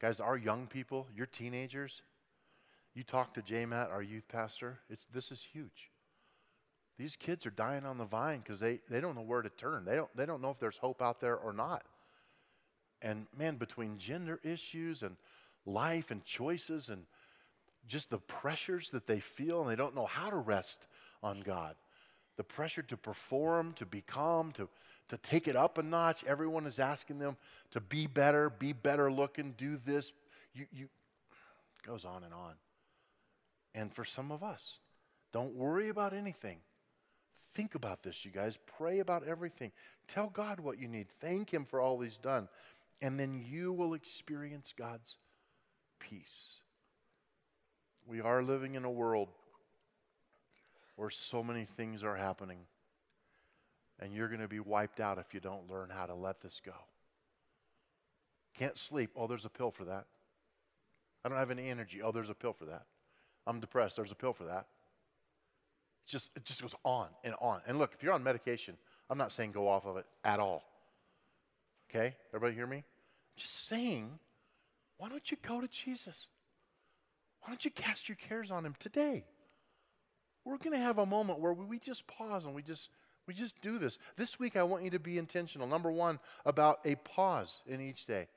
Guys, 0.00 0.20
our 0.20 0.36
young 0.36 0.66
people, 0.66 1.06
your 1.14 1.26
teenagers, 1.26 2.02
you 2.94 3.02
talk 3.02 3.34
to 3.34 3.42
J 3.42 3.66
Matt, 3.66 3.90
our 3.90 4.02
youth 4.02 4.28
pastor, 4.28 4.78
it's, 4.88 5.06
this 5.12 5.30
is 5.30 5.46
huge. 5.52 5.90
These 6.98 7.16
kids 7.16 7.46
are 7.46 7.50
dying 7.50 7.86
on 7.86 7.98
the 7.98 8.04
vine 8.04 8.40
because 8.40 8.58
they, 8.58 8.80
they 8.90 9.00
don't 9.00 9.14
know 9.14 9.22
where 9.22 9.42
to 9.42 9.48
turn. 9.48 9.84
They 9.84 9.94
don't, 9.94 10.16
they 10.16 10.26
don't 10.26 10.42
know 10.42 10.50
if 10.50 10.58
there's 10.58 10.78
hope 10.78 11.00
out 11.00 11.20
there 11.20 11.36
or 11.36 11.52
not. 11.52 11.84
And 13.00 13.26
man, 13.36 13.56
between 13.56 13.98
gender 13.98 14.40
issues 14.42 15.04
and 15.04 15.16
life 15.64 16.10
and 16.10 16.24
choices 16.24 16.88
and 16.88 17.04
just 17.86 18.10
the 18.10 18.18
pressures 18.18 18.90
that 18.90 19.06
they 19.06 19.20
feel, 19.20 19.62
and 19.62 19.70
they 19.70 19.76
don't 19.76 19.94
know 19.94 20.06
how 20.06 20.28
to 20.30 20.36
rest 20.36 20.88
on 21.22 21.40
God. 21.40 21.76
The 22.38 22.44
pressure 22.44 22.82
to 22.82 22.96
perform, 22.96 23.74
to 23.74 23.84
become, 23.84 24.52
to, 24.52 24.68
to 25.10 25.18
take 25.18 25.46
it 25.46 25.56
up 25.56 25.76
a 25.76 25.82
notch. 25.82 26.24
Everyone 26.24 26.64
is 26.64 26.78
asking 26.78 27.18
them 27.18 27.36
to 27.72 27.80
be 27.80 28.06
better, 28.06 28.48
be 28.48 28.72
better 28.72 29.12
looking, 29.12 29.54
do 29.58 29.76
this. 29.76 30.14
You, 30.54 30.64
you 30.72 30.88
goes 31.86 32.06
on 32.06 32.24
and 32.24 32.32
on. 32.32 32.54
And 33.74 33.92
for 33.92 34.04
some 34.04 34.32
of 34.32 34.42
us, 34.42 34.78
don't 35.32 35.54
worry 35.54 35.88
about 35.88 36.14
anything. 36.14 36.58
Think 37.54 37.74
about 37.74 38.02
this, 38.02 38.24
you 38.24 38.30
guys. 38.30 38.58
Pray 38.78 39.00
about 39.00 39.26
everything. 39.26 39.72
Tell 40.06 40.28
God 40.28 40.60
what 40.60 40.78
you 40.78 40.88
need. 40.88 41.08
Thank 41.08 41.52
Him 41.52 41.64
for 41.64 41.80
all 41.80 42.00
He's 42.00 42.16
done. 42.16 42.48
And 43.02 43.18
then 43.18 43.44
you 43.44 43.72
will 43.72 43.94
experience 43.94 44.72
God's 44.76 45.16
peace. 45.98 46.56
We 48.06 48.20
are 48.20 48.42
living 48.42 48.74
in 48.74 48.84
a 48.84 48.90
world 48.90 49.28
where 50.98 51.10
so 51.10 51.44
many 51.44 51.64
things 51.64 52.02
are 52.02 52.16
happening 52.16 52.58
and 54.00 54.12
you're 54.12 54.26
going 54.26 54.40
to 54.40 54.48
be 54.48 54.58
wiped 54.58 54.98
out 54.98 55.16
if 55.16 55.32
you 55.32 55.38
don't 55.38 55.70
learn 55.70 55.90
how 55.90 56.06
to 56.06 56.14
let 56.14 56.40
this 56.40 56.60
go. 56.64 56.74
Can't 58.58 58.76
sleep. 58.76 59.10
Oh, 59.14 59.28
there's 59.28 59.44
a 59.44 59.48
pill 59.48 59.70
for 59.70 59.84
that. 59.84 60.06
I 61.24 61.28
don't 61.28 61.38
have 61.38 61.52
any 61.52 61.68
energy. 61.68 62.02
Oh, 62.02 62.10
there's 62.10 62.30
a 62.30 62.34
pill 62.34 62.52
for 62.52 62.64
that. 62.64 62.82
I'm 63.46 63.60
depressed. 63.60 63.94
There's 63.94 64.10
a 64.10 64.16
pill 64.16 64.32
for 64.32 64.44
that. 64.46 64.66
It 66.04 66.10
just, 66.10 66.30
it 66.34 66.44
just 66.44 66.62
goes 66.62 66.74
on 66.84 67.06
and 67.22 67.34
on. 67.40 67.60
And 67.68 67.78
look, 67.78 67.94
if 67.94 68.02
you're 68.02 68.12
on 68.12 68.24
medication, 68.24 68.76
I'm 69.08 69.18
not 69.18 69.30
saying 69.30 69.52
go 69.52 69.68
off 69.68 69.86
of 69.86 69.98
it 69.98 70.06
at 70.24 70.40
all. 70.40 70.64
Okay? 71.88 72.16
Everybody 72.34 72.56
hear 72.56 72.66
me? 72.66 72.78
I'm 72.78 72.82
just 73.36 73.68
saying, 73.68 74.18
why 74.96 75.08
don't 75.08 75.30
you 75.30 75.36
go 75.46 75.60
to 75.60 75.68
Jesus? 75.68 76.26
Why 77.42 77.50
don't 77.50 77.64
you 77.64 77.70
cast 77.70 78.08
your 78.08 78.16
cares 78.16 78.50
on 78.50 78.66
him 78.66 78.74
today? 78.80 79.26
We're 80.48 80.56
going 80.56 80.72
to 80.72 80.82
have 80.82 80.96
a 80.96 81.04
moment 81.04 81.40
where 81.40 81.52
we 81.52 81.78
just 81.78 82.06
pause 82.06 82.46
and 82.46 82.54
we 82.54 82.62
just 82.62 82.88
we 83.26 83.34
just 83.34 83.60
do 83.60 83.78
this. 83.78 83.98
This 84.16 84.40
week 84.40 84.56
I 84.56 84.62
want 84.62 84.82
you 84.82 84.90
to 84.90 84.98
be 84.98 85.18
intentional. 85.18 85.66
Number 85.68 85.92
1 85.92 86.18
about 86.46 86.78
a 86.86 86.94
pause 86.94 87.62
in 87.66 87.82
each 87.82 88.06
day. 88.06 88.28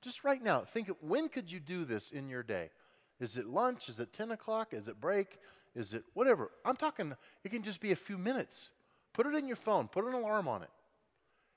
Just 0.00 0.22
right 0.22 0.40
now, 0.40 0.60
think 0.60 0.88
of 0.88 0.96
when 1.00 1.28
could 1.28 1.50
you 1.50 1.58
do 1.58 1.84
this 1.84 2.12
in 2.12 2.28
your 2.28 2.44
day? 2.44 2.70
Is 3.18 3.36
it 3.36 3.46
lunch? 3.46 3.88
Is 3.88 3.98
it 3.98 4.12
10 4.12 4.30
o'clock? 4.30 4.72
Is 4.72 4.86
it 4.86 5.00
break? 5.00 5.38
Is 5.74 5.94
it 5.94 6.04
whatever? 6.14 6.52
I'm 6.64 6.76
talking, 6.76 7.12
it 7.42 7.48
can 7.50 7.64
just 7.64 7.80
be 7.80 7.90
a 7.90 7.96
few 7.96 8.16
minutes. 8.16 8.70
Put 9.12 9.26
it 9.26 9.34
in 9.34 9.48
your 9.48 9.56
phone, 9.56 9.88
put 9.88 10.04
an 10.04 10.12
alarm 10.12 10.46
on 10.46 10.62
it, 10.62 10.70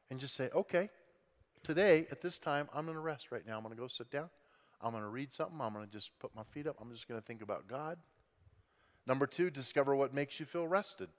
and 0.09 0.19
just 0.19 0.33
say, 0.33 0.49
okay, 0.55 0.89
today 1.63 2.07
at 2.09 2.21
this 2.21 2.39
time, 2.39 2.67
I'm 2.73 2.85
going 2.85 2.95
to 2.95 3.01
rest 3.01 3.31
right 3.31 3.45
now. 3.45 3.57
I'm 3.57 3.63
going 3.63 3.75
to 3.75 3.79
go 3.79 3.87
sit 3.87 4.09
down. 4.09 4.29
I'm 4.81 4.91
going 4.91 5.03
to 5.03 5.09
read 5.09 5.31
something. 5.31 5.59
I'm 5.61 5.73
going 5.73 5.85
to 5.85 5.91
just 5.91 6.17
put 6.19 6.35
my 6.35 6.43
feet 6.51 6.65
up. 6.65 6.77
I'm 6.81 6.91
just 6.91 7.07
going 7.07 7.19
to 7.21 7.25
think 7.25 7.43
about 7.43 7.67
God. 7.67 7.99
Number 9.09 9.25
two, 9.25 9.49
discover 9.49 9.95
what 9.95 10.13
makes 10.13 10.39
you 10.39 10.45
feel 10.45 10.67
rested. 10.67 11.09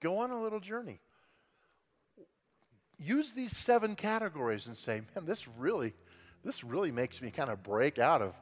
Go 0.00 0.18
on 0.18 0.32
a 0.32 0.42
little 0.42 0.58
journey. 0.58 0.98
Use 2.98 3.30
these 3.30 3.56
seven 3.56 3.94
categories 3.94 4.66
and 4.66 4.76
say, 4.76 5.02
man, 5.14 5.24
this 5.24 5.46
really, 5.56 5.94
this 6.42 6.64
really 6.64 6.90
makes 6.90 7.22
me 7.22 7.30
kind 7.30 7.48
of 7.48 7.62
break 7.62 8.00
out 8.00 8.22
of 8.22 8.34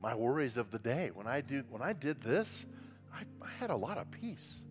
my 0.00 0.14
worries 0.14 0.58
of 0.58 0.70
the 0.70 0.78
day. 0.78 1.10
When 1.12 1.26
I 1.26 1.40
did, 1.40 1.68
when 1.72 1.82
I 1.82 1.92
did 1.92 2.22
this, 2.22 2.66
I, 3.12 3.22
I 3.42 3.50
had 3.58 3.70
a 3.70 3.76
lot 3.76 3.98
of 3.98 4.08
peace. 4.12 4.62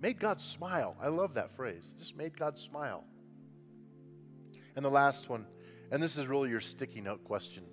Made 0.00 0.18
God 0.18 0.40
smile. 0.40 0.96
I 0.98 1.08
love 1.08 1.34
that 1.34 1.50
phrase. 1.50 1.94
Just 1.98 2.16
made 2.16 2.38
God 2.38 2.58
smile. 2.58 3.04
And 4.76 4.84
the 4.84 4.90
last 4.90 5.28
one, 5.28 5.44
and 5.90 6.02
this 6.02 6.16
is 6.16 6.26
really 6.26 6.48
your 6.48 6.62
sticky 6.62 7.02
note 7.02 7.22
question 7.24 7.64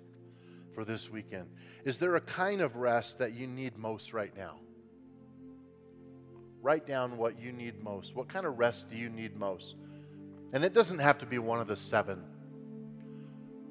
for 0.74 0.84
this 0.84 1.10
weekend 1.10 1.48
Is 1.84 1.98
there 1.98 2.16
a 2.16 2.20
kind 2.20 2.60
of 2.60 2.76
rest 2.76 3.18
that 3.18 3.34
you 3.34 3.46
need 3.46 3.76
most 3.76 4.12
right 4.12 4.34
now? 4.36 4.56
Write 6.62 6.86
down 6.86 7.16
what 7.16 7.40
you 7.40 7.52
need 7.52 7.82
most. 7.82 8.14
What 8.14 8.28
kind 8.28 8.44
of 8.44 8.58
rest 8.58 8.90
do 8.90 8.96
you 8.96 9.08
need 9.08 9.34
most? 9.36 9.76
And 10.52 10.64
it 10.64 10.74
doesn't 10.74 10.98
have 10.98 11.18
to 11.18 11.26
be 11.26 11.38
one 11.38 11.60
of 11.60 11.68
the 11.68 11.76
seven, 11.76 12.22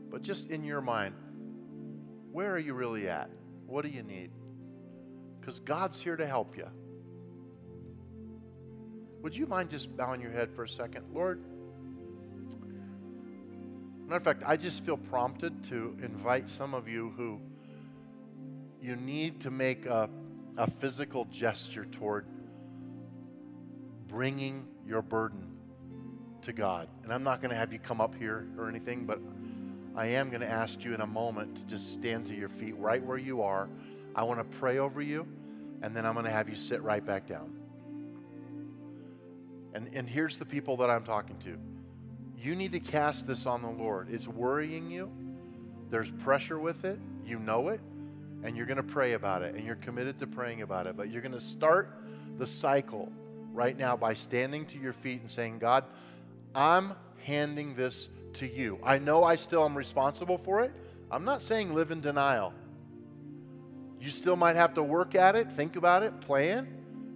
but 0.10 0.22
just 0.22 0.50
in 0.50 0.64
your 0.64 0.82
mind, 0.82 1.14
where 2.32 2.52
are 2.52 2.60
you 2.60 2.74
really 2.74 3.08
at? 3.10 3.30
What 3.68 3.84
do 3.84 3.90
you 3.90 4.02
need? 4.02 4.32
Because 5.40 5.60
God's 5.60 6.02
here 6.02 6.16
to 6.16 6.26
help 6.26 6.58
you. 6.58 6.68
Would 9.22 9.36
you 9.36 9.46
mind 9.46 9.70
just 9.70 9.96
bowing 9.96 10.22
your 10.22 10.32
head 10.32 10.52
for 10.52 10.64
a 10.64 10.70
second? 10.70 11.06
Lord, 11.14 11.44
matter 14.10 14.18
of 14.18 14.24
fact, 14.24 14.44
I 14.44 14.58
just 14.58 14.84
feel 14.84 14.98
prompted 14.98 15.64
to 15.66 15.96
invite 16.02 16.50
some 16.50 16.74
of 16.74 16.88
you 16.88 17.14
who 17.16 17.40
you 18.82 18.96
need 18.96 19.42
to 19.42 19.52
make 19.52 19.86
a, 19.86 20.10
a 20.58 20.68
physical 20.68 21.26
gesture 21.26 21.86
toward 21.86 22.26
bringing 24.08 24.68
your 24.88 25.04
burden 25.04 25.56
to 26.42 26.54
God. 26.54 26.88
And 27.04 27.14
I'm 27.14 27.24
not 27.24 27.40
going 27.40 27.52
to 27.52 27.56
have 27.56 27.72
you 27.72 27.78
come 27.78 28.02
up 28.02 28.16
here 28.16 28.48
or 28.58 28.68
anything, 28.68 29.06
but 29.06 29.20
I 29.96 30.08
am 30.08 30.30
going 30.30 30.42
to 30.42 30.50
ask 30.50 30.84
you 30.84 30.96
in 30.96 31.02
a 31.02 31.08
moment 31.08 31.58
to 31.58 31.66
just 31.68 31.94
stand 31.94 32.26
to 32.28 32.36
your 32.36 32.50
feet 32.50 32.76
right 32.78 33.04
where 33.04 33.18
you 33.18 33.44
are. 33.44 33.70
I 34.16 34.24
want 34.24 34.40
to 34.40 34.58
pray 34.58 34.80
over 34.80 35.04
you, 35.04 35.28
and 35.84 35.96
then 35.96 36.08
I'm 36.08 36.14
going 36.14 36.26
to 36.26 36.32
have 36.32 36.50
you 36.50 36.56
sit 36.56 36.82
right 36.82 37.06
back 37.06 37.28
down. 37.28 37.54
And, 39.76 39.88
and 39.94 40.10
here's 40.10 40.38
the 40.38 40.46
people 40.46 40.78
that 40.78 40.90
I'm 40.90 41.04
talking 41.04 41.38
to. 41.44 41.60
You 42.42 42.56
need 42.56 42.72
to 42.72 42.80
cast 42.80 43.28
this 43.28 43.46
on 43.46 43.62
the 43.62 43.70
Lord. 43.70 44.08
It's 44.10 44.28
worrying 44.28 44.90
you, 44.90 45.12
there's 45.90 46.12
pressure 46.12 46.58
with 46.60 46.86
it, 46.86 47.00
you 47.26 47.38
know 47.38 47.68
it, 47.68 47.82
and 48.44 48.56
you're 48.56 48.66
going 48.66 48.78
to 48.78 48.84
pray 48.84 49.14
about 49.14 49.42
it, 49.42 49.56
and 49.56 49.66
you're 49.66 49.76
committed 49.76 50.18
to 50.20 50.28
praying 50.28 50.62
about 50.62 50.88
it. 50.88 50.96
But 50.96 51.10
you're 51.10 51.22
going 51.22 51.34
to 51.34 51.40
start 51.40 51.98
the 52.38 52.46
cycle 52.46 53.12
right 53.52 53.78
now 53.78 53.98
by 53.98 54.14
standing 54.14 54.66
to 54.68 54.80
your 54.80 54.94
feet 54.94 55.20
and 55.20 55.30
saying, 55.30 55.60
God, 55.60 55.84
I'm 56.56 56.94
handing 57.26 57.76
this 57.76 58.08
to 58.34 58.48
you. 58.48 58.80
I 58.84 59.00
know 59.00 59.24
I 59.24 59.36
still 59.36 59.66
am 59.66 59.78
responsible 59.78 60.38
for 60.38 60.62
it. 60.62 60.72
I'm 61.12 61.26
not 61.26 61.42
saying 61.42 61.74
live 61.74 61.92
in 61.92 62.00
denial. 62.00 62.54
You 64.00 64.10
still 64.10 64.38
might 64.38 64.56
have 64.56 64.76
to 64.76 64.84
work 64.84 65.16
at 65.16 65.36
it, 65.36 65.52
think 65.52 65.76
about 65.76 66.04
it, 66.04 66.22
plan. 66.22 66.68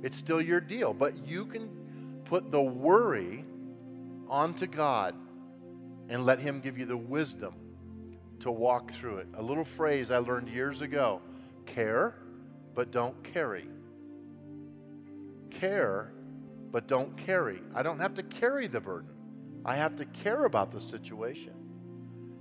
It's 0.01 0.17
still 0.17 0.41
your 0.41 0.59
deal. 0.59 0.93
But 0.93 1.25
you 1.25 1.45
can 1.45 1.69
put 2.25 2.51
the 2.51 2.61
worry 2.61 3.45
onto 4.29 4.67
God 4.67 5.15
and 6.09 6.25
let 6.25 6.39
Him 6.39 6.59
give 6.59 6.77
you 6.77 6.85
the 6.85 6.97
wisdom 6.97 7.53
to 8.39 8.51
walk 8.51 8.91
through 8.91 9.17
it. 9.17 9.27
A 9.35 9.41
little 9.41 9.63
phrase 9.63 10.11
I 10.11 10.17
learned 10.17 10.49
years 10.49 10.81
ago 10.81 11.21
care, 11.65 12.15
but 12.75 12.91
don't 12.91 13.23
carry. 13.23 13.67
Care, 15.49 16.11
but 16.71 16.87
don't 16.87 17.15
carry. 17.15 17.61
I 17.73 17.83
don't 17.83 17.99
have 17.99 18.15
to 18.15 18.23
carry 18.23 18.67
the 18.67 18.81
burden. 18.81 19.09
I 19.63 19.75
have 19.75 19.95
to 19.97 20.05
care 20.05 20.45
about 20.45 20.71
the 20.71 20.81
situation. 20.81 21.53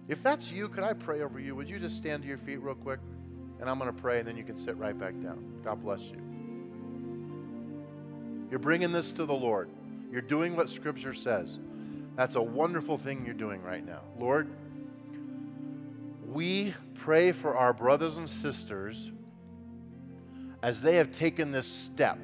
If 0.09 0.23
that's 0.23 0.51
you, 0.51 0.68
could 0.68 0.83
I 0.83 0.92
pray 0.92 1.23
over 1.23 1.38
you? 1.38 1.55
Would 1.55 1.71
you 1.71 1.79
just 1.79 1.97
stand 1.97 2.23
to 2.23 2.29
your 2.29 2.38
feet 2.38 2.61
real 2.61 2.75
quick? 2.75 2.99
And 3.61 3.71
I'm 3.71 3.79
going 3.79 3.95
to 3.95 4.01
pray, 4.01 4.18
and 4.18 4.27
then 4.27 4.37
you 4.37 4.42
can 4.42 4.57
sit 4.57 4.77
right 4.77 4.99
back 4.99 5.12
down. 5.23 5.61
God 5.62 5.81
bless 5.83 6.01
you. 6.01 6.21
You're 8.51 8.59
bringing 8.59 8.90
this 8.90 9.12
to 9.12 9.25
the 9.25 9.35
Lord. 9.35 9.71
You're 10.11 10.21
doing 10.21 10.57
what 10.57 10.68
Scripture 10.68 11.14
says. 11.14 11.59
That's 12.16 12.37
a 12.37 12.42
wonderful 12.42 12.98
thing 12.98 13.25
you're 13.25 13.35
doing 13.35 13.62
right 13.62 13.85
now. 13.85 14.03
Lord, 14.18 14.51
we 16.27 16.75
pray 16.94 17.33
for 17.33 17.57
our 17.57 17.72
brothers 17.72 18.18
and 18.18 18.29
sisters 18.29 19.11
as 20.62 20.81
they 20.81 20.96
have 20.96 21.11
taken 21.11 21.51
this 21.51 21.66
step 21.66 22.18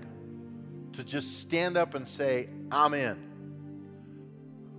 to 0.93 1.05
just 1.05 1.41
stand 1.41 1.77
up 1.77 1.95
and 1.95 2.07
say, 2.07 2.49
I'm 2.71 2.95
in. 2.95 3.17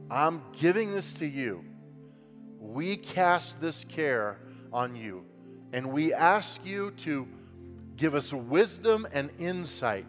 I'm 0.09 0.41
giving 0.59 0.93
this 0.93 1.13
to 1.13 1.25
you. 1.25 1.63
We 2.59 2.97
cast 2.97 3.61
this 3.61 3.83
care 3.85 4.39
on 4.71 4.95
you. 4.95 5.25
And 5.73 5.91
we 5.91 6.13
ask 6.13 6.65
you 6.65 6.91
to 6.97 7.27
give 7.95 8.15
us 8.15 8.33
wisdom 8.33 9.07
and 9.11 9.29
insight. 9.39 10.05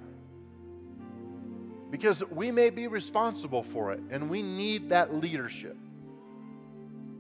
Because 1.90 2.22
we 2.30 2.50
may 2.50 2.70
be 2.70 2.86
responsible 2.86 3.62
for 3.62 3.92
it 3.92 4.00
and 4.10 4.30
we 4.30 4.42
need 4.42 4.90
that 4.90 5.14
leadership. 5.14 5.76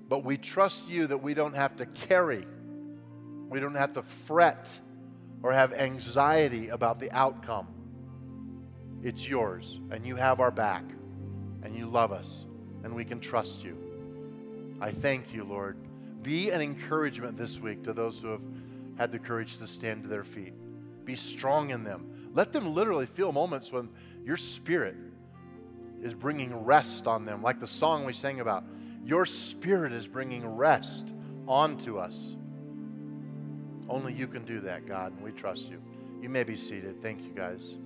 But 0.08 0.24
we 0.24 0.36
trust 0.36 0.88
you 0.88 1.06
that 1.08 1.18
we 1.18 1.34
don't 1.34 1.54
have 1.54 1.76
to 1.76 1.86
carry, 1.86 2.46
we 3.48 3.60
don't 3.60 3.74
have 3.74 3.92
to 3.94 4.02
fret 4.02 4.80
or 5.42 5.52
have 5.52 5.72
anxiety 5.72 6.68
about 6.68 6.98
the 6.98 7.10
outcome. 7.12 7.68
It's 9.02 9.26
yours, 9.26 9.80
and 9.90 10.04
you 10.04 10.16
have 10.16 10.40
our 10.40 10.50
back, 10.50 10.84
and 11.62 11.74
you 11.74 11.86
love 11.86 12.12
us 12.12 12.44
and 12.84 12.94
we 12.94 13.04
can 13.04 13.20
trust 13.20 13.64
you. 13.64 13.76
I 14.80 14.90
thank 14.90 15.32
you, 15.32 15.44
Lord. 15.44 15.76
Be 16.22 16.50
an 16.50 16.60
encouragement 16.60 17.36
this 17.36 17.60
week 17.60 17.82
to 17.84 17.92
those 17.92 18.20
who 18.20 18.28
have 18.28 18.42
had 18.98 19.12
the 19.12 19.18
courage 19.18 19.58
to 19.58 19.66
stand 19.66 20.02
to 20.04 20.08
their 20.08 20.24
feet. 20.24 20.54
Be 21.04 21.14
strong 21.14 21.70
in 21.70 21.84
them. 21.84 22.19
Let 22.32 22.52
them 22.52 22.74
literally 22.74 23.06
feel 23.06 23.32
moments 23.32 23.72
when 23.72 23.88
your 24.24 24.36
spirit 24.36 24.96
is 26.02 26.14
bringing 26.14 26.54
rest 26.64 27.06
on 27.06 27.24
them, 27.24 27.42
like 27.42 27.60
the 27.60 27.66
song 27.66 28.04
we 28.04 28.12
sang 28.12 28.40
about. 28.40 28.64
Your 29.04 29.26
spirit 29.26 29.92
is 29.92 30.06
bringing 30.06 30.46
rest 30.46 31.14
onto 31.46 31.98
us. 31.98 32.36
Only 33.88 34.12
you 34.12 34.28
can 34.28 34.44
do 34.44 34.60
that, 34.60 34.86
God, 34.86 35.12
and 35.12 35.22
we 35.22 35.32
trust 35.32 35.68
you. 35.68 35.82
You 36.22 36.28
may 36.28 36.44
be 36.44 36.54
seated. 36.54 37.02
Thank 37.02 37.22
you, 37.22 37.30
guys. 37.30 37.76